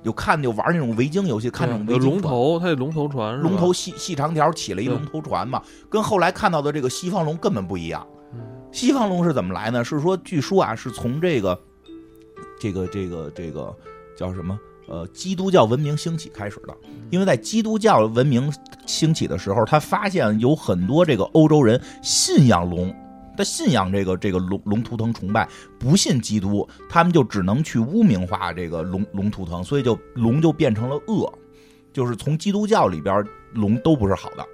[0.04, 2.22] 有看就玩那种维京游戏，看那种维有京船。
[2.22, 5.60] 龙头，它有龙头船龙头细细长条起了一龙头船嘛，
[5.90, 8.06] 跟后来看到的这个西方龙根本不一样。
[8.70, 9.82] 嗯西方龙是怎么来呢？
[9.82, 11.58] 是说，据说啊，是从这个
[12.60, 13.74] 这个这个这个
[14.16, 14.58] 叫什么？
[14.86, 16.74] 呃，基督教文明兴起开始的。
[17.10, 18.52] 因为在基督教文明
[18.86, 22.94] 兴起的时候，他发现有很多这个欧洲人信仰龙，
[23.36, 25.48] 他信仰这个这个龙龙图腾崇拜，
[25.78, 31.30] 不信基督，他们就只能去污名化这个龙龙图腾，所以就龙就变成了恶，
[31.92, 34.46] 就是从基督教里边龙都不是好的。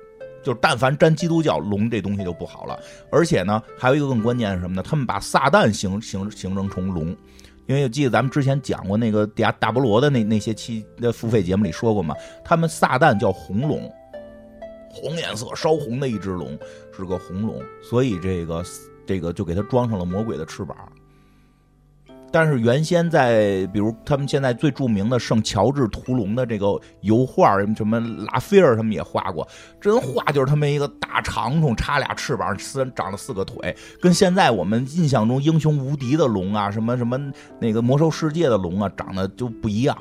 [0.45, 2.79] 就是但凡沾基督教，龙这东西就不好了。
[3.11, 4.83] 而且呢，还有一个更关键是什么呢？
[4.83, 7.17] 他们把撒旦形形形成成龙，
[7.67, 12.15] 因为记得咱们之前讲过那个亚大菠萝的那那些期的付费节目里说过嘛，
[12.45, 13.91] 他们撒旦叫红龙，
[14.91, 16.57] 红颜色烧红的一只龙，
[16.97, 18.63] 是个红龙，所以这个
[19.07, 20.77] 这个就给它装上了魔鬼的翅膀。
[22.35, 29.47] 但是原先在比如他们现在最著名的圣乔治屠龙的这个油画，什么拉斐尔他们也画过，
[29.81, 37.17] 真画就是他们一个大长虫插俩翅膀，四长了四个腿，跟现在我们印象中英雄无敌的龙啊，什么什么
[37.61, 39.97] 那个魔兽世界的龙啊，长得就不一样，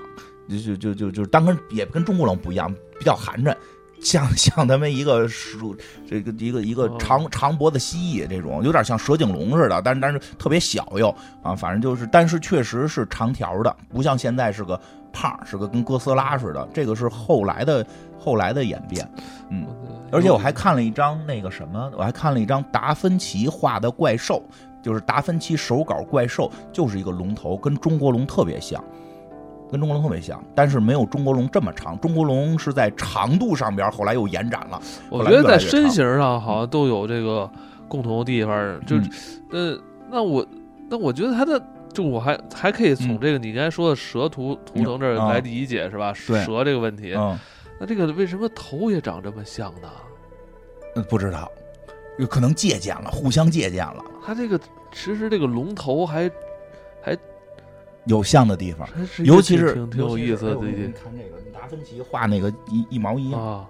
[0.50, 3.56] 就就就就就当跟也跟中国龙不一样，比较寒碜。
[4.04, 5.76] 像 像他们一个鼠，
[6.08, 11.10] 这个一个一个长长脖子蜥蜴这种，有点像蛇颈龙似的，但是但是特别小又
[11.42, 14.80] 啊，反正就是，但是确实是长条的，不像现在是个
[15.12, 16.68] 胖，是个跟哥斯拉似的。
[16.74, 17.86] 这个是后来的
[18.20, 19.10] 后来的演变，
[19.50, 19.66] 嗯，
[20.12, 24.44] 而且我还看了一张那个什么，我还看了一张达芬奇画的怪兽，
[24.82, 28.84] 就是达芬奇手稿怪兽，就是一个龙头，跟中国龙特别像。
[29.72, 32.00] 跟中国龙特别像，但是没有中国龙这么长。
[32.00, 34.80] 中国龙是在长度上边，后来又延展了。
[35.10, 37.50] 我觉得在身形上好像都有这个
[37.88, 38.80] 共同的地方。
[38.86, 38.98] 就，
[39.52, 39.76] 呃，
[40.12, 40.46] 那我
[40.90, 41.60] 那我觉得它的，
[41.92, 46.14] 就我还还可以从这个你刚才说的蛇图图腾这儿来理解，是吧？
[46.14, 47.16] 蛇这个问题。
[47.80, 49.90] 那这个为什么头也长这么像呢？
[50.96, 51.52] 嗯，不知道，
[52.20, 54.04] 有可能借鉴了，互相借鉴了。
[54.24, 54.60] 它这个
[54.92, 56.32] 其实这个龙头还还。
[58.06, 58.88] 有像的地方，
[59.20, 60.56] 尤其是挺挺有意思的。
[60.56, 63.68] 你看这个达芬奇画那个一一毛一样啊。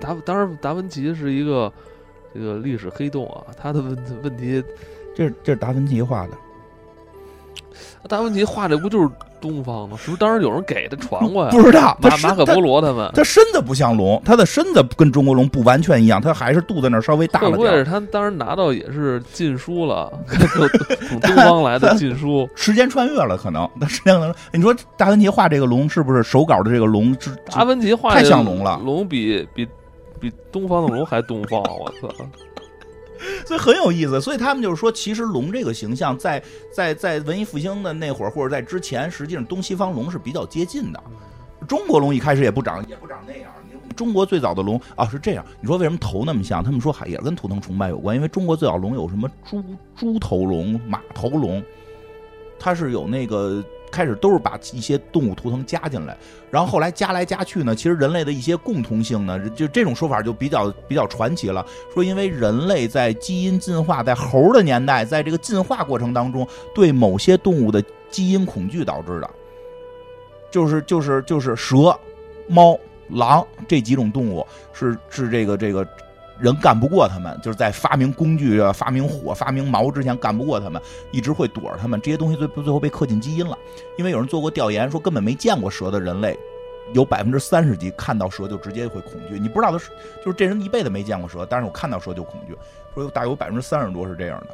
[0.00, 1.70] 达当然达芬奇是一个
[2.32, 4.64] 这个历史黑洞啊，他的问问题，
[5.14, 6.32] 这这是达芬奇画的。
[8.08, 9.10] 达芬奇画这不就是
[9.40, 9.96] 东方的？
[9.96, 11.50] 是不是当时有人给他传过呀？
[11.50, 11.96] 不知道。
[12.00, 17.58] 马马可波罗他们，他身子不像龙，他的身子跟中国龙不完全一样，他还是肚子那稍微大了点。
[17.58, 20.12] 会不会是他当时拿到也是禁书了？
[21.08, 23.68] 从东方来的禁书， 时间穿越了，可能。
[23.74, 27.16] 那时间可能，你说达芬奇画这个龙是不是手稿的这个龙？
[27.50, 29.66] 达芬奇画太像龙了，龙比比
[30.20, 32.08] 比东方的龙还东方，我操！
[33.46, 36.42] 所以很有意思，所以他们就是说，其实龙这个形象在
[36.72, 41.02] 在在文艺复兴的那会儿，或者在之前，实际上东西方龙是比较接近的。
[41.66, 43.50] 中国龙一开始也不长，也不长那样。
[43.96, 46.62] 中国最早的龙啊是这样，你说为什么头那么像？
[46.62, 49.62] 他们说还也跟图腾崇拜有关，因为中国最早龙有什么猪
[49.96, 51.62] 猪头龙、马头龙，
[52.58, 53.64] 它是有那个。
[53.90, 56.16] 开始都是把一些动物图腾加进来，
[56.50, 61.64] 然后后来加来加去呢，其实人类的一些共同性呢，就这种说法就比较比较传奇了。
[61.92, 69.30] 说因为人类在基因进化，在猴的年代，在这个进化过程当中，对某些动物的基因恐惧导致的，
[70.50, 71.98] 就是就是就是蛇、
[72.48, 72.78] 猫、
[73.08, 75.86] 狼这几种动物是是这个这个。
[76.40, 80.80] 人干不过他们，就是在发明工具、发明火、发明矛之前干不过他们，
[81.10, 82.00] 一直会躲着他们。
[82.00, 83.58] 这些东西最最后被刻进基因了，
[83.96, 86.38] 因为有人做过调研，说根本没见过蛇的人类，
[86.94, 89.38] 有百分之三十几看到蛇就直接会恐惧。
[89.38, 89.90] 你不知道的是，
[90.24, 92.56] 就是这人一辈子没见过蛇，但是我看到蛇就恐惧。
[92.94, 94.46] 说有大有百分之三十多是这样的，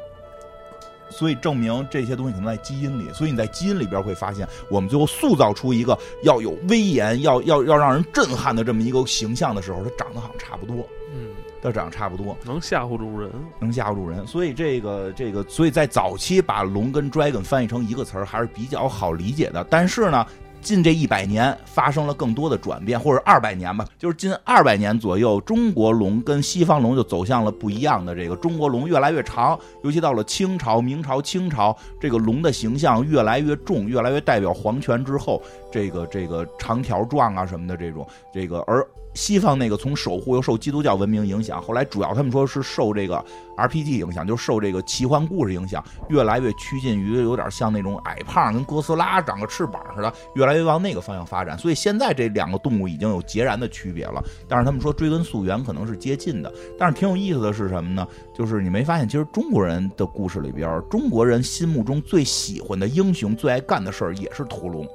[1.11, 3.13] 所以证明这些东西可能在基因里。
[3.13, 10.77] 所以你在基因里边会发现，我们最后塑造出一个要有威严、要要要让人震撼的这么一个形象的时候，它长得好像差不多。
[11.13, 11.29] 嗯。
[11.65, 14.25] 都长得差不多，能吓唬住人，能吓唬住人。
[14.27, 19.65] 所以这个这个，所以在早期把龙跟 dragon 翻译成一个词儿还是比较好理解的。
[19.67, 20.23] 但是呢，
[20.61, 28.35] 近这一百年发生了更多的转变，或者二百年吧，就是近二百年左右，中国龙跟西方龙就走向了不一样的这个。
[28.35, 35.41] 中国龙越来越长，尤其到了清朝、明朝、清朝，这个龙的形象越来越重，越来越代表皇权之后，
[35.71, 38.87] 这个这个长条状啊什么的这种，这个而。
[39.15, 43.23] 西方那个从守护又受基督教文明影响，后来主要他们说是受这个
[43.57, 51.57] RPG 影响，就受这个奇幻故事影响，越来越趋近于有点像那种矮胖跟哥斯拉长个翅膀似的，越来越往那个方向发展。
[51.57, 54.21] 所以现在这两个动物已经有截然的区别了。
[54.49, 56.53] 但是他们说追根溯源可能是接近的。
[56.77, 58.05] 但是挺有意思的是什么呢？
[58.33, 64.85] 就是你没发现，其实中国人的故事里边，中国人心目中最喜欢的英雄、最爱干的事儿也是屠龙。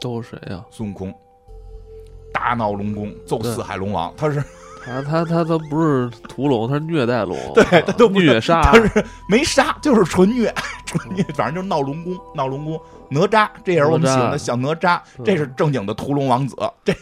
[0.00, 0.66] 都是谁呀？
[0.70, 1.14] 孙悟空。
[2.34, 4.44] 大闹龙宫，揍四海龙王，他是
[4.84, 10.52] 他他他他不是屠龙，他是虐待龙， 对他都不虐杀，他是没杀，就是纯虐，
[10.84, 12.78] 纯虐，反正就是闹龙宫，闹龙宫，
[13.08, 16.54] 哪吒，这也是我们喜欢的小哪吒，这是正经的屠龙王子，
[16.84, 16.94] 这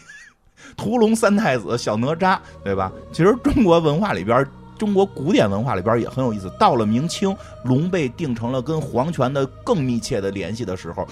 [0.76, 2.92] 屠龙三太子小哪吒，对吧？
[3.10, 4.46] 其实中国文化里边，
[4.78, 6.50] 中国古典文化里边也很有意思。
[6.58, 11.06] 到了明清，龙被定成了跟皇权的更密切的联系的时候，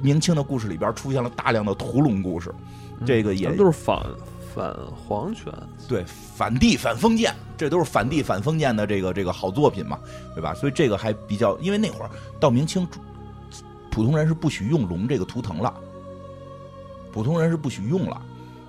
[0.00, 2.54] 明清的故事里边出现了大量的屠龙故事。
[3.06, 4.04] 这个也都是反
[4.52, 5.52] 反皇权，
[5.86, 9.98] 对反帝反封建，这都是反帝反封建的这个这个好作品嘛，
[10.34, 10.52] 对吧？
[10.54, 12.84] 所以这个还比较，因为那会儿到明清，
[13.88, 15.72] 普通人是不许用龙这个图腾了，
[17.12, 18.20] 普通人是不许用了，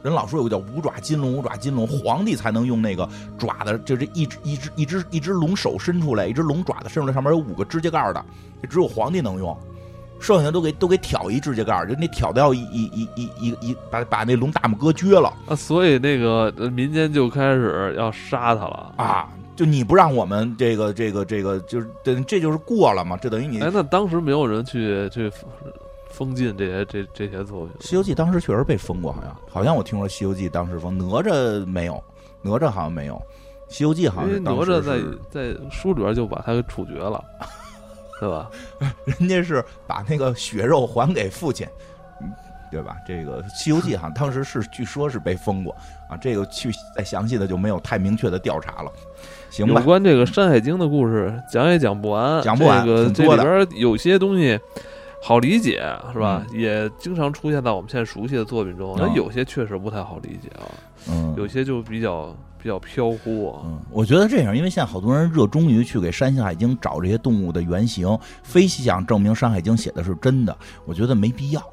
[0.04, 8.24] 人老说有个叫五爪金龙，五爪金龙，皇帝才能用那个爪的，就这一只一只一只一只龙手伸出来，一只龙爪子伸出来，上面有五个指甲盖的，
[8.70, 9.58] 只有皇帝能用，
[10.20, 15.56] 剩下都给都给挑一指甲盖，就那挑的要一一一一一把把那龙大拇哥撅了啊！
[15.56, 19.30] 所以那个民间就开始要杀他了啊！
[19.56, 23.18] 就你不让我们这个这个这个，就是等这就是过了嘛？
[23.18, 25.32] 这等于你哎，那当时没有人去去。
[26.12, 32.04] 封禁这些这这些作品，《西游记》当时确实被封过，好像好像我听说《西游记》当时封，哪吒没有，
[32.42, 33.14] 哪吒好像没有，
[33.70, 35.00] 《西游记》好像哪吒在
[35.30, 37.24] 在书里边就把他给处决了，
[38.20, 38.50] 对吧？
[39.06, 41.68] 人家是把那个血肉还给父亲，
[42.72, 42.96] 对吧？
[43.08, 45.76] 这个《西游记》好像当时是据说是被封过
[46.10, 48.92] 啊，这个去再详细的就没有太明确的调查了。
[49.50, 54.60] 行吧，有关这个《山海经》的故事讲也讲不完，讲不完，这个这里边有些东西。
[55.22, 56.46] 好理解是吧？
[56.54, 58.96] 也经常出现在我们现在熟悉的作品中。
[58.98, 60.64] 那有些确实不太好理解啊，
[61.10, 63.62] 嗯，有些就比较比较飘忽啊。
[63.66, 70.56] 嗯，我觉得这样，因为现在好多人热衷于去给《山海经》找这些动物的原型，非想证明《山海经》写的是真的。
[70.86, 71.64] 我觉得没必要，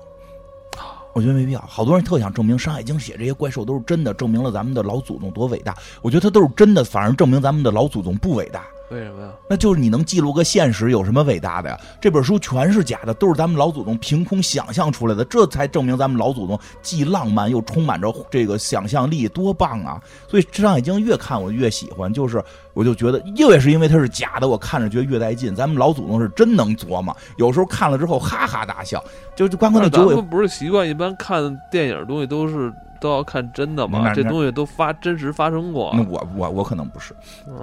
[1.12, 1.60] 我觉得没必要。
[1.62, 5.74] 好多人特想证明《山海经》写这些怪兽都是真的，证明了咱们的老祖宗多伟大。
[6.02, 8.64] 我觉得它都是真的，反而证明咱们的老祖宗不伟大。
[8.88, 9.32] 为什么呀？
[9.50, 11.76] 那就是你能记录个现实，有什么伟大的呀？
[12.00, 20.00] 这本书全是假的，都是咱们老祖宗凭空想象出来的，这才证明咱们老祖宗既浪漫又充满着这个想象力，多棒啊！
[20.28, 22.40] 所以《山海经》越看我越喜欢，就是
[22.74, 25.52] 我就觉得，越是因为它是假的，我看着觉得越带劲。
[25.52, 29.02] 咱们老祖宗是真能琢磨，有时候看了之后哈哈大笑。
[29.34, 32.72] 就就光看那九尾，不是习惯一般看电影东西都是。
[33.00, 34.12] 都要看真的吗？
[34.14, 35.92] 这东西都发真实发生过。
[35.94, 37.14] 那我我我可能不是。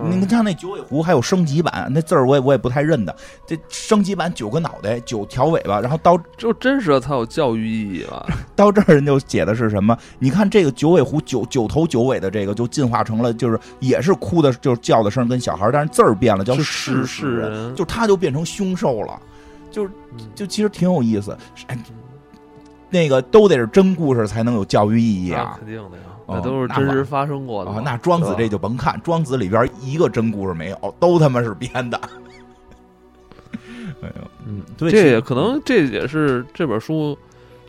[0.10, 3.16] 你们像那九尾狐还有升级版，那字儿我也我也不太认得。
[3.48, 8.26] 这升级版九个脑袋九条尾巴，然后到就真实的才有教育意义了。
[8.56, 9.98] 到这儿人就写的是什么？
[10.20, 19.20] 你看这个九尾狐九九头九尾的这个就进化成了，就是也是哭的，就是叫的声跟小孩，但是字儿变了，叫是是人，就他就变成凶兽了，
[19.72, 19.88] 就
[20.36, 21.38] 就其实挺有意思。
[21.68, 21.78] 哎。
[22.94, 25.58] 那个都得是真故事才能有教育意义啊！
[25.58, 27.82] 肯定的呀，那都是真实发生过的。
[27.82, 32.00] 那庄子这就甭看，庄子里边一个真故事没有，都他妈是编的。
[34.04, 34.14] 哎呦，
[34.46, 37.18] 嗯，这也可能这也是这本书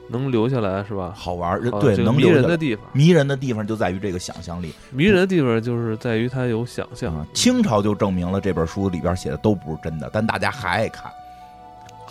[0.08, 1.14] 能留下来是吧？
[1.16, 4.74] 好玩，对，能迷人的地方，迷人的地方就在于这个想象力。
[4.90, 7.26] 迷人的地方就是在于它有想象。
[7.32, 11.10] 清朝就证明了这本书里边写的都不是真的，但大家还爱看。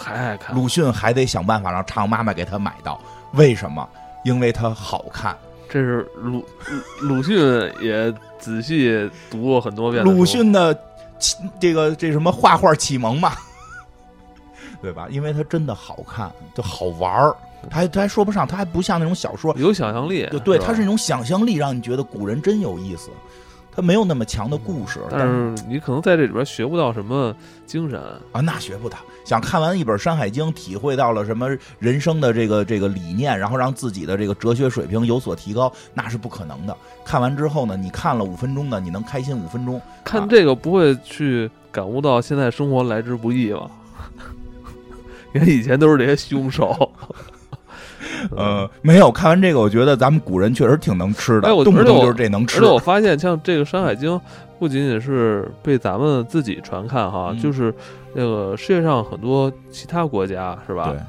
[0.04, 3.00] 还爱看鲁迅，还得想办法让常妈妈给他买到。
[3.34, 3.88] 为什么？
[4.24, 5.38] 因为他好看。
[5.70, 6.46] 这是鲁
[7.02, 7.38] 鲁迅
[7.82, 10.04] 也仔细读过很多遍。
[10.04, 10.78] 鲁迅的
[11.60, 13.32] 这个这什么画画启蒙嘛，
[14.82, 15.08] 对吧？
[15.10, 17.36] 因为他真的好看，就好玩儿。
[17.70, 20.28] 他他还说不上，他还不像那种小说有想象力。
[20.44, 23.10] 对，他是那种想象力，让你觉得古人真有意思。
[23.76, 28.00] 他没有那么强的故事，但是你可能在这里边学不到什么精神
[28.32, 28.98] 啊，那学不到。
[29.26, 31.50] 想看完一本《山海经》，体会到了什么
[31.80, 36.78] 人生的这个这个理念，然后让自己的这个哲学水平有所提高，那是不可能的。
[37.06, 39.82] 看完之后呢，你看了五分钟呢，你能开心五分钟。
[40.04, 43.72] 看这个不会去感悟到现在生活来之不易吧？
[45.34, 46.92] 因为以前都是这些凶手。
[48.36, 52.60] 呃，没有看完这个，我觉得咱们古人确实挺能吃的，动不动就是这能吃。
[52.60, 54.12] 而且我发现，像这个《山海经》，
[54.60, 57.74] 不仅仅是被咱们自己传看哈，就是
[58.14, 60.90] 那个世界上很多其他国家是吧？
[60.92, 61.00] 对，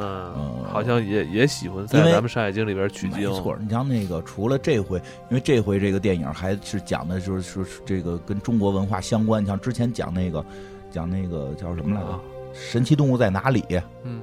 [0.00, 3.30] 嗯，好像也也喜欢在咱们《山海经》里边取经。
[3.30, 4.98] 没错，你像那个，除了这回，
[5.30, 9.44] 因为这回这个电影还是讲的就是说这个跟中国文化相关。
[9.46, 10.44] 像之前讲那个，
[10.90, 12.20] 讲那个叫什么来着？
[12.52, 13.64] 神奇动物在哪里？
[14.04, 14.20] 嗯。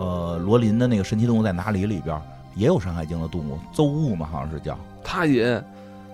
[0.00, 2.18] 呃，罗琳的那个《神奇动物在哪里》里边
[2.54, 4.78] 也有《山海经》的动物，邹物嘛，好像是叫。
[5.04, 5.62] 他也，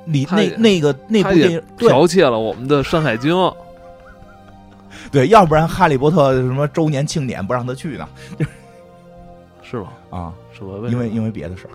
[0.04, 3.32] 你那那个那部电影剽窃了我们的《山海经》。
[5.12, 8.08] 对，要不然《哈利波特》什么周年庆典不让他去呢？
[9.62, 9.92] 是吧？
[10.10, 10.88] 啊，是吧？
[10.90, 11.70] 因为因为别的事儿。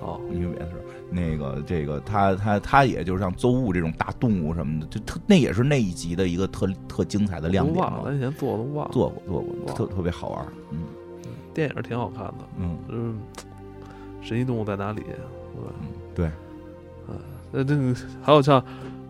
[0.00, 0.80] 哦，因为别的事儿。
[1.10, 7.76] 那个这个他他他也就是像邹物这种大动物什么的，就特那也是那一集的一个特特精彩的亮点。
[7.76, 8.92] 忘了，以前做都忘了。
[8.92, 10.46] 做过做过，特特别好玩。
[10.70, 10.78] 嗯。
[11.56, 13.18] 电影挺好看的，嗯，嗯，
[14.20, 15.02] 神奇动物在哪里？
[16.14, 16.26] 对，
[17.08, 17.14] 嗯，
[17.50, 18.62] 对那这个还有像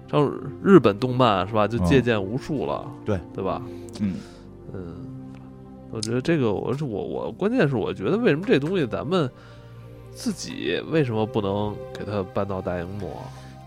[0.08, 0.24] 像
[0.62, 1.66] 日本动漫是吧？
[1.66, 3.60] 就借鉴无数了，对对吧？
[4.00, 4.14] 嗯
[4.72, 4.94] 嗯，
[5.90, 9.28] 我觉得这个我是我我关键是我觉得为什么这东西咱们
[10.12, 13.10] 自己为什么不能给它搬到大荧幕？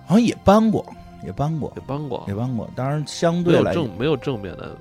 [0.07, 0.85] 好像也搬过，
[1.25, 2.69] 也搬过，也搬过，也搬过。
[2.75, 4.77] 当然，相对来正没有正面的。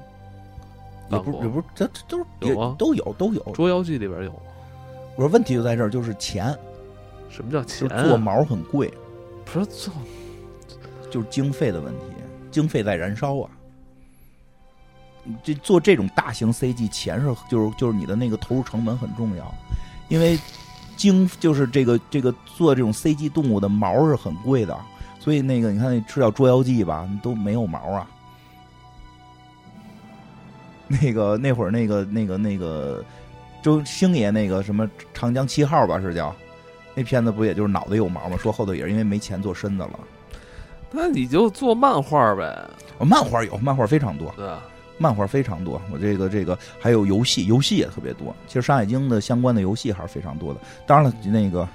[1.11, 2.77] 也不也不是，这这都是有吗？
[2.79, 3.43] 都有都有。
[3.55, 4.33] 捉妖记里边有。
[5.17, 6.57] 我说问题就在这儿，就是钱，
[7.29, 7.97] 什么叫钱啊？
[7.97, 8.93] 就是做毛很贵，
[9.45, 9.93] 不是做
[11.11, 12.05] 就是经费的问题，
[12.51, 13.51] 经费在燃烧啊。
[15.43, 19.53] 这做这种大型 CG，钱是就是就是你的那个投入成本很重要，
[20.09, 20.39] 因为
[20.97, 24.79] 经就是这个这个做这种 CG 动物的毛是很贵的，
[25.19, 28.09] 所以那个你看那吃叫《捉妖记》吧，都没有毛啊。
[31.03, 33.05] 那个那会儿那个那个那个
[33.63, 36.35] 周星爷那个什么《长江七号》吧是叫，
[36.95, 38.37] 那片子不也就是脑袋有毛吗？
[38.37, 40.01] 说后头也是因为没钱做身子了。
[40.91, 42.59] 那你就做漫画呗，
[42.99, 44.63] 哦，漫画有，漫画非常多，对吧？
[44.97, 45.81] 漫画非常多。
[45.93, 48.35] 我这个这个还有游戏，游戏也特别多。
[48.47, 50.61] 其实《山海经》的相关的游戏还是非常多的。
[50.87, 51.63] 当然了，那个《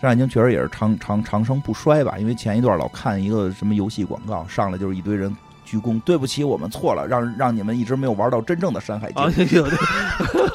[0.00, 5.36] 山海经》确实也是长长长生不衰吧，因为前一段老看一个什么游戏广告，上来就是一堆人
[5.68, 9.22] 鞠躬，对不起，我们错了，让让你们一直没有玩到真正的《山海经》
[9.64, 9.70] 啊，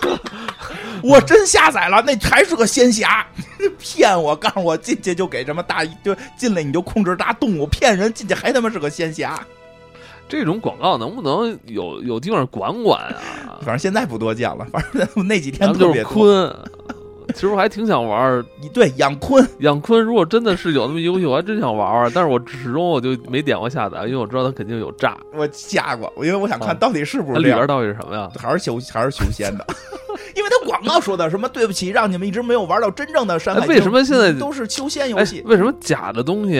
[1.04, 3.26] 我真下载了，那还是个仙侠，
[3.78, 4.36] 骗我！
[4.36, 9.40] 告诉我进去就给什么大就进来你就控制大动物，骗人进去还他妈是个仙侠。
[10.28, 13.60] 这种广告能不能有有地方管管啊？
[13.60, 16.26] 反正现在不多见了，反正那几天特别多。
[16.26, 16.56] 鲲，
[17.34, 20.00] 其实我还挺想玩儿对，养鲲，养鲲。
[20.00, 25.18] 如果真的是有那么一游戏，我还真想玩玩，但是我始终我就没点过下载，因为我知道它肯定有诈。
[25.34, 27.66] 我下过，因为我想看啊到底是不它里边。
[27.68, 28.30] 到底是什么呀？
[28.38, 29.66] 还是修还是修仙的，
[30.36, 33.76] 因为它广告说的什么对不起，让你们一直没有玩到真正的山海哎，经。
[33.76, 36.54] 为什么现在都是修仙游哎戏？，为什么假的东西？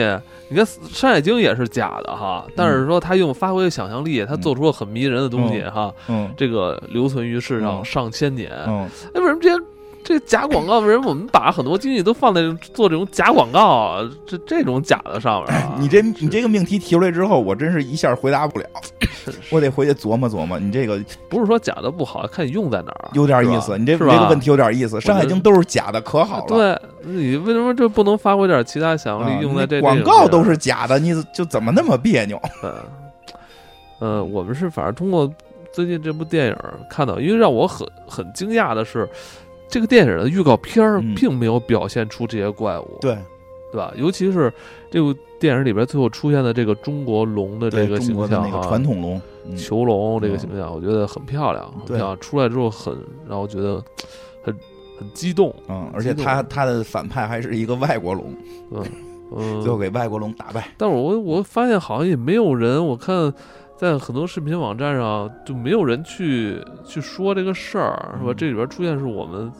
[0.48, 8.52] 你看《山海经》也是假的哈，但是说他用发挥想象力，他做出了很迷人的东西哈，嗯这个留存于世上嗯上千年。
[8.66, 9.64] 嗯，哎，为什么这些
[10.04, 10.80] 这假广告？
[10.80, 12.42] 为什么我们把很多精力都放在
[12.74, 15.76] 做这种假广告啊这这种假的上面啊？
[15.80, 18.66] 你这你这个命题提出来之后，我真是一下回答不了，
[19.50, 20.58] 我得回去琢磨琢磨。
[20.58, 24.96] 你这个不是说假的不好，看你用在哪儿，有点意思，你这这个问题有点意思。
[25.00, 26.48] 《山海经》都是假的，可好了。
[26.48, 26.78] 对，
[27.10, 32.38] 你为什么就不能发挥点其他想象啊，力用在这你广告都是假的，你就怎么那么别扭？
[32.62, 32.74] 嗯，
[34.00, 35.32] 呃，我们是反正通过
[35.72, 36.56] 最近这部电影
[36.90, 39.08] 看到，因为让我很很惊讶的是，
[39.68, 43.16] 这个电影的预告片并没有表现出这些怪物，对
[43.72, 43.92] 对吧？
[43.96, 44.52] 尤其是
[44.90, 52.20] 这部电影里边最后出现的这个中国龙的这，个形象哈，传统龙，嗯囚龙这个嗯形象，我觉得很漂亮，很对漂亮。
[52.20, 52.96] 出来之后很
[53.28, 53.82] 让我觉得
[54.44, 54.56] 很
[54.98, 58.32] 很激动，嗯，而且他他的反派还是一个外国龙，
[58.70, 58.84] 嗯
[59.34, 59.80] 嗯 最后嗯。
[59.80, 60.68] 给外国龙打败。
[60.78, 63.32] 但是我我发现好像也没有人，我看
[63.76, 68.32] 在很多视频网站上就没有人去去说这个事儿，是吧？
[68.32, 69.50] 嗯这里边出现是我们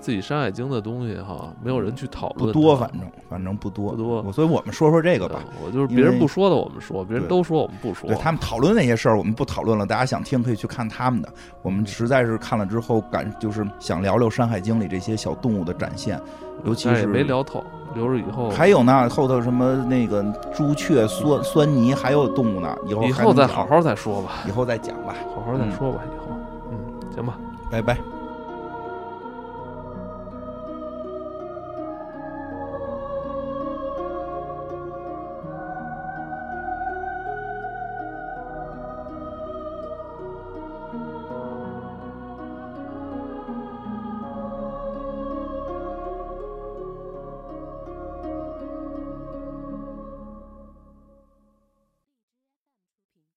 [0.00, 5.40] 自己《山海经》的东西哈，没有人去讨论，不多，反正反正不多不多所以我们说说这这个吧。
[5.64, 8.16] 我就是别人不说的我们说，别人都说我们不说对。
[8.16, 9.84] 他们讨论那些事儿，我们不讨论了。
[9.84, 11.28] 大家想听可以去看他们的。
[11.62, 16.20] 我们实在是看了之后感，就是想聊聊《山海经》里这些小动物的展现，
[16.64, 17.64] 尤其是没聊透，
[17.94, 20.22] 留着以后还有呢，后头什么那个
[20.54, 25.14] 朱雀、酸酸泥，还有动物呢，以后以后再好，好再说吧，以后再讲吧。
[25.34, 26.36] 好好再说吧，以后，
[26.70, 26.78] 嗯，
[27.14, 27.38] 行吧。
[27.70, 28.17] 拜拜。